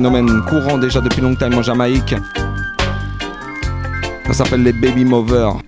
[0.00, 2.14] phénomène courant déjà depuis longtemps en Jamaïque.
[4.28, 5.58] Ça s'appelle les baby movers.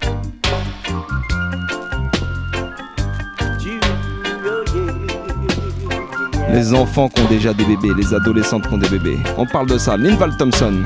[6.51, 9.19] Les enfants qui ont déjà des bébés, les adolescentes qui ont des bébés.
[9.37, 9.99] On parle de ça.
[9.99, 10.77] Linval Thompson.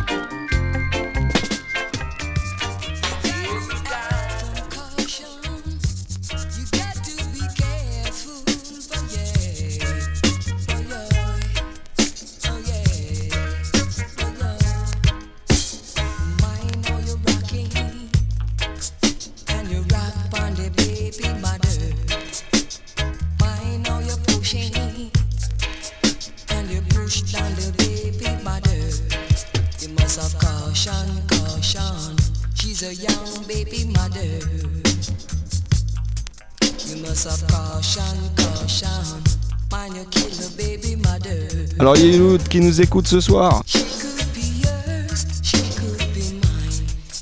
[41.79, 43.63] Alors il y a une qui nous écoute ce soir.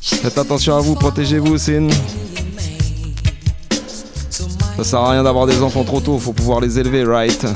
[0.01, 1.89] Faites attention à vous, protégez-vous, Sin.
[4.77, 7.47] Ça sert à rien d'avoir des enfants trop tôt, faut pouvoir les élever, right?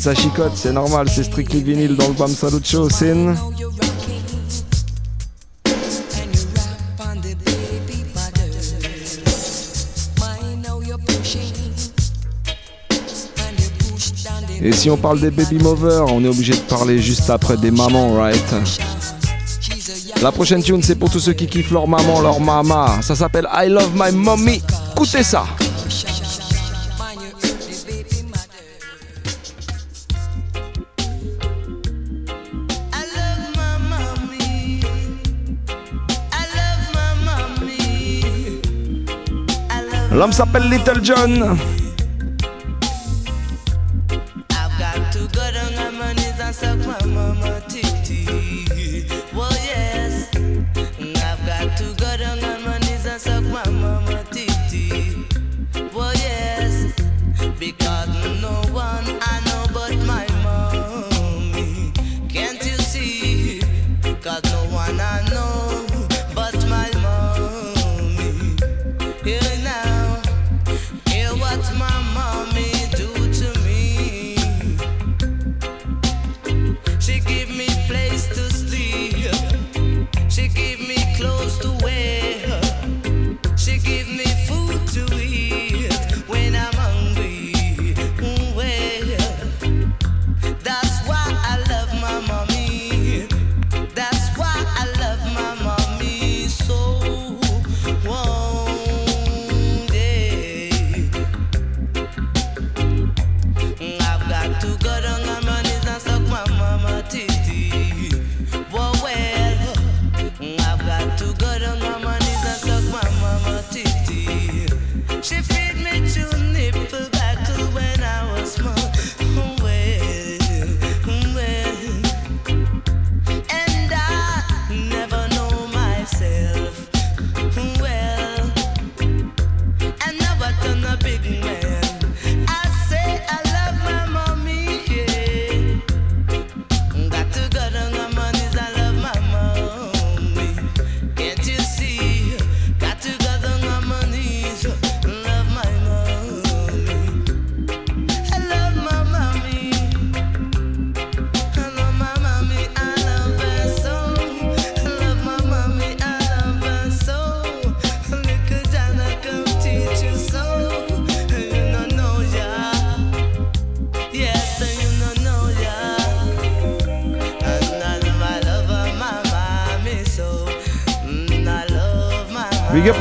[0.00, 2.88] ça chicote, c'est normal, c'est strictly vinyle dans le BAM Salut Show.
[14.62, 17.70] Et si on parle des baby movers, on est obligé de parler juste après des
[17.70, 18.54] mamans, right?
[20.22, 23.00] La prochaine tune, c'est pour tous ceux qui kiffent leur maman, leur mama.
[23.02, 24.62] Ça s'appelle I Love My Mommy.
[24.92, 25.44] Écoutez ça
[40.20, 41.79] L'homme s'appelle Little John.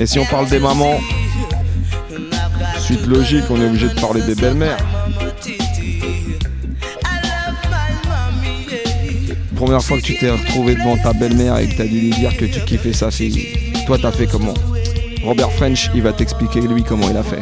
[0.00, 0.98] Et si on parle des mamans,
[2.78, 4.78] suite logique, on est obligé de parler des belles-mères.
[9.54, 12.34] Première fois que tu t'es retrouvé devant ta belle-mère et que t'as dû lui dire
[12.34, 13.28] que tu kiffais ça, c'est
[13.86, 14.54] toi t'as fait comment?
[15.22, 17.40] Robert French, il va t'expliquer lui comment il a fait.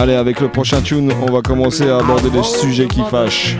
[0.00, 3.56] Allez, avec le prochain tune, on va commencer à aborder des sujets qui fâchent.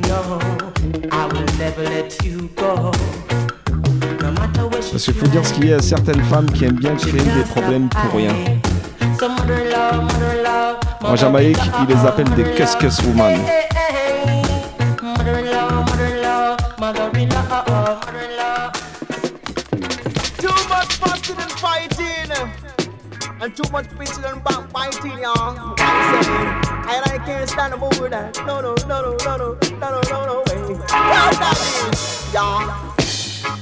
[4.92, 7.42] Parce qu'il faut dire ce qu'il y a, certaines femmes qui aiment bien créer des
[7.42, 8.32] problèmes pour rien.
[11.00, 13.40] En Jamaïque, ils les appellent des Cuscus Woman.
[21.20, 22.30] Too much fighting,
[23.42, 23.86] and too much
[24.24, 25.77] and backbiting.
[27.18, 28.36] I can't stand more of that.
[28.46, 30.74] No, no, no, no, no, no, no, no, no, way.
[30.78, 31.58] What that
[31.92, 32.94] is, y'all?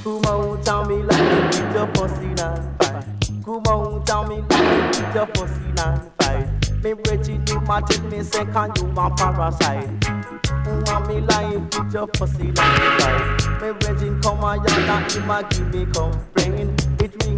[0.03, 3.05] Come on, tell me like your pussy not fight.
[3.43, 6.47] Come on, tell me like your pussy not fight.
[6.83, 9.89] Me Reggie do my take me second, you want parasite.
[10.85, 13.61] Want me life with your pussy like fight.
[13.61, 16.86] Me Reggie come on, you not ma give me complain.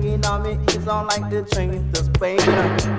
[0.09, 2.39] It ringing on me ears on like the train to Spain.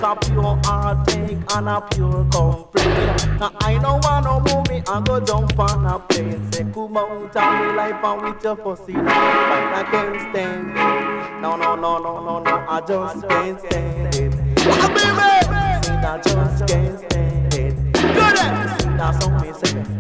[0.01, 3.41] Top pure heartache and a pure complaint.
[3.41, 6.53] Now I don't want no movie, I go jump on a plane.
[6.53, 9.75] Say come on, tell me life and with your pussy like fight.
[9.75, 11.41] I can't stand it.
[11.41, 14.35] No, no, no, no, no, no, I just can't stand it.
[16.03, 17.93] I just can't stand it.
[17.93, 20.00] Good Now so me say,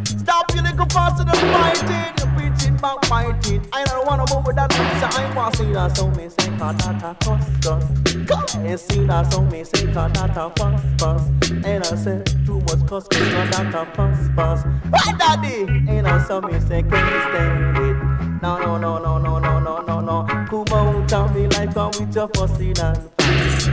[0.91, 2.15] faster than fighting.
[2.37, 3.67] Bitching back fighting.
[3.73, 4.73] I don't wanna move with that.
[4.73, 8.55] So I want see that so me say, katata cuss cuss.
[8.57, 11.29] And see that so me say, katata fuss fuss.
[11.65, 14.65] And I say, too much cuss cuss, katata fuss fuss.
[14.91, 15.65] Right daddy.
[15.89, 18.43] And I saw me say, can't stand it.
[18.43, 20.27] No, no, no, no, no, no, no, no, no.
[20.49, 23.11] Come on, tell me like come with your fussy and.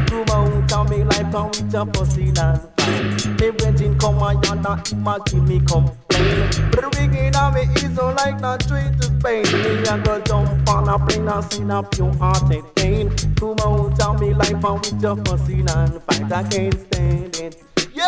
[0.07, 3.37] Come on, tell me like come with your pussy and fight.
[3.37, 6.49] The virgin come on, you're not ma give me complain.
[6.71, 9.43] But the ringing on me is all like not straight to Spain.
[9.43, 13.09] Me I go jump on a plane and sing a pure hearted pain.
[13.35, 16.31] Come on, tell me like come with your pussy and fight.
[16.31, 17.63] I can't stand it.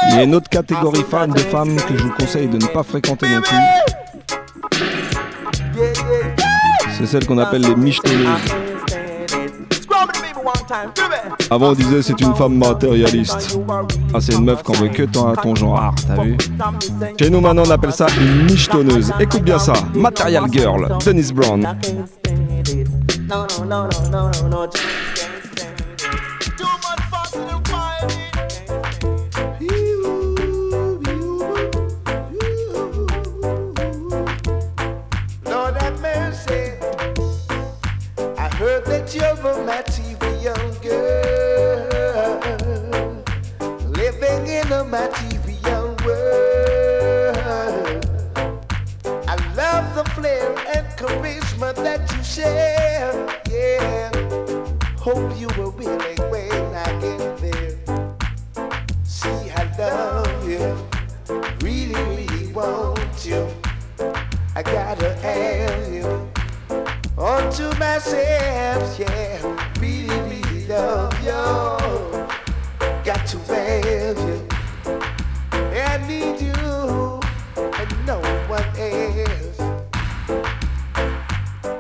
[0.10, 2.68] Il y a une autre catégorie fan de femmes que je vous conseille de ne
[2.68, 3.58] pas fréquenter non plus.
[6.98, 8.69] C'est celle qu'on appelle les michetonneuses.
[11.50, 13.60] Avant on disait c'est une femme matérialiste.
[14.14, 16.38] Ah c'est une meuf qui en veut que ton, ton genre, ah, t'as vu
[17.20, 19.12] Chez nous maintenant on appelle ça une michetonneuse.
[19.20, 21.66] Écoute bien ça, Material Girl, Dennis Brown.
[40.42, 41.90] young girl
[43.90, 48.06] living in a Matterian world.
[49.28, 53.14] I love the flair and charisma that you share.
[53.52, 54.12] Yeah,
[54.98, 57.78] hope you will be like when I get there.
[59.04, 60.78] See, I love you,
[61.62, 63.46] really, really want you.
[64.56, 66.30] I gotta have you
[67.18, 68.98] onto myself.
[68.98, 69.42] Yeah,
[69.80, 70.19] really
[70.80, 71.42] love you.
[73.04, 74.48] Got to have you.
[75.92, 77.20] I need you
[77.80, 79.60] and no one else.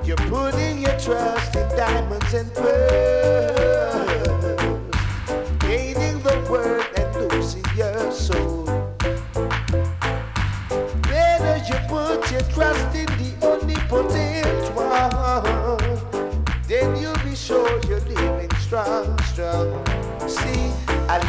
[0.05, 3.18] You're putting your trust in diamonds and pearls,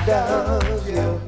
[0.07, 1.20] does you.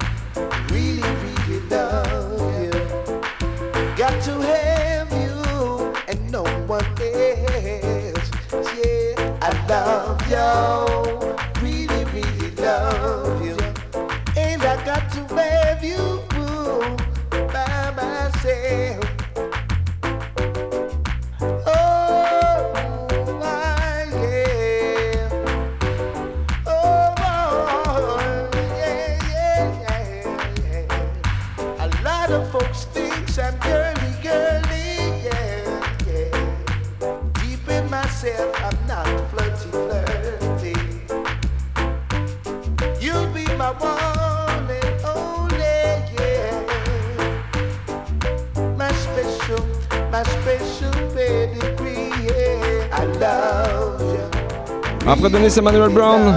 [55.33, 56.35] donné, c'est Manuel Brown.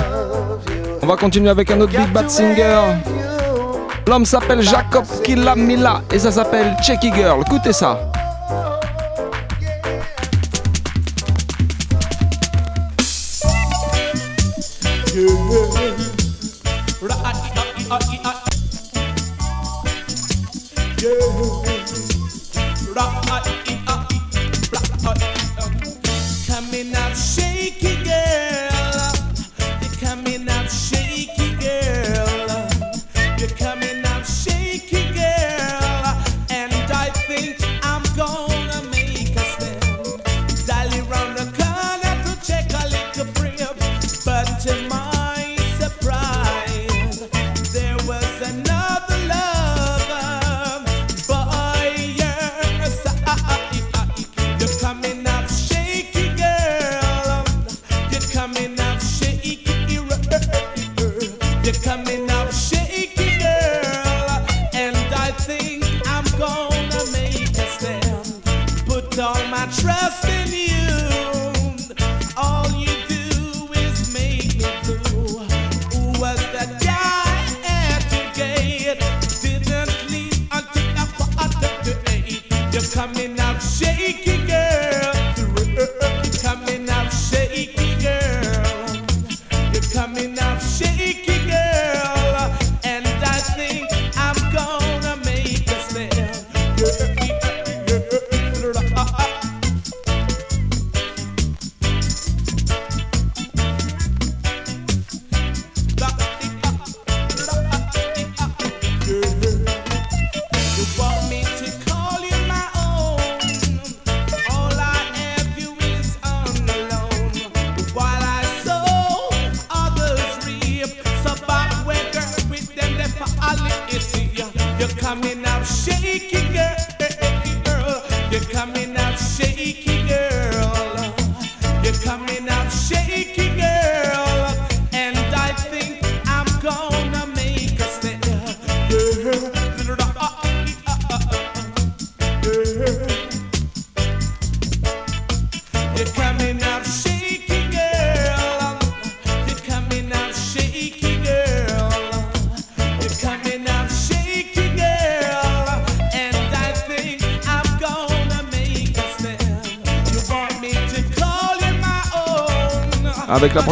[1.01, 2.79] On va continuer avec un autre Big Bad Singer.
[4.07, 7.41] L'homme s'appelle Jacob Kilamila et ça s'appelle Checky Girl.
[7.45, 7.99] Écoutez ça.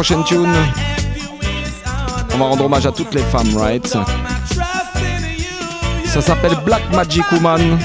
[0.04, 0.54] prochaine tune,
[2.34, 3.86] on va rendre hommage à toutes les femmes, right?
[6.04, 7.78] Ça s'appelle Black Magic Woman.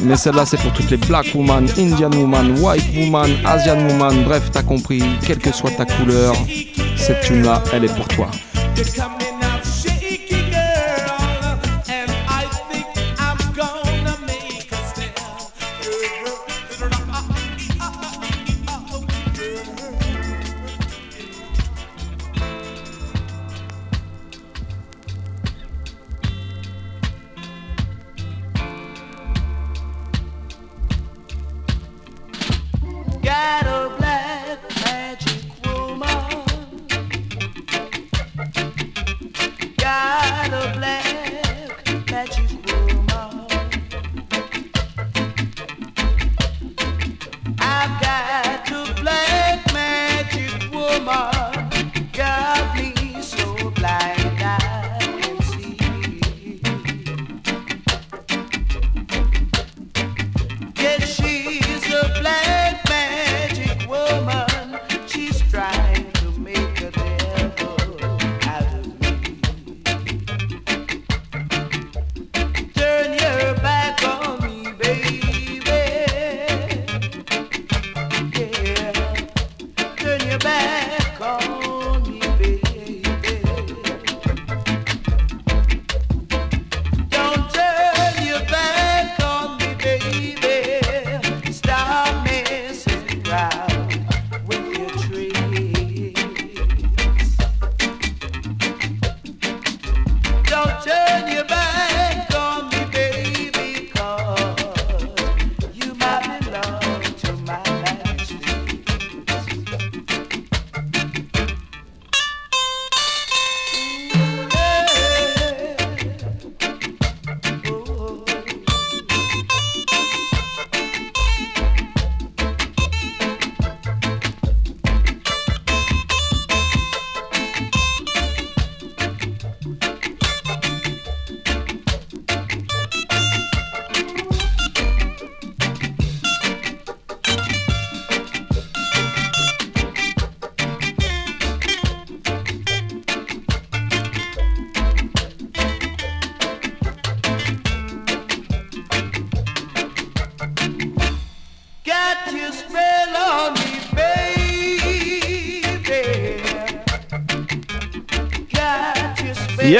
[0.00, 4.24] Mais celle-là, c'est pour toutes les Black Woman, Indian Woman, White Woman, Asian Woman.
[4.24, 6.34] Bref, t'as compris, quelle que soit ta couleur,
[6.96, 8.30] cette tune-là, elle est pour toi.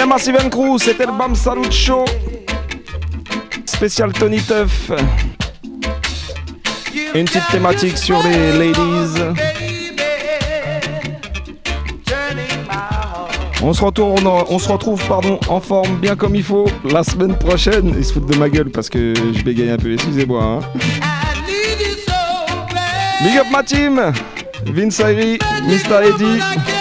[0.08, 0.38] Massive
[0.78, 2.06] c'était le Bam Salut Show.
[3.66, 4.90] Spécial Tony Tuff.
[7.14, 9.20] Une petite thématique sur les ladies.
[13.62, 17.36] On se retourne, on se retrouve pardon, en forme bien comme il faut la semaine
[17.36, 17.94] prochaine.
[17.98, 20.42] Ils se foutent de ma gueule parce que je bégaye un peu, excusez-moi.
[20.42, 20.60] Hein.
[23.22, 24.12] Big up ma team
[24.64, 26.08] Vince Ayri, Mr.
[26.08, 26.77] Eddie.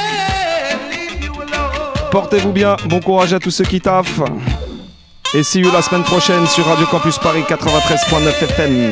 [2.17, 4.21] Portez-vous bien, bon courage à tous ceux qui taffent.
[5.35, 8.91] Et see you la semaine prochaine sur Radio Campus Paris 93.9 FM.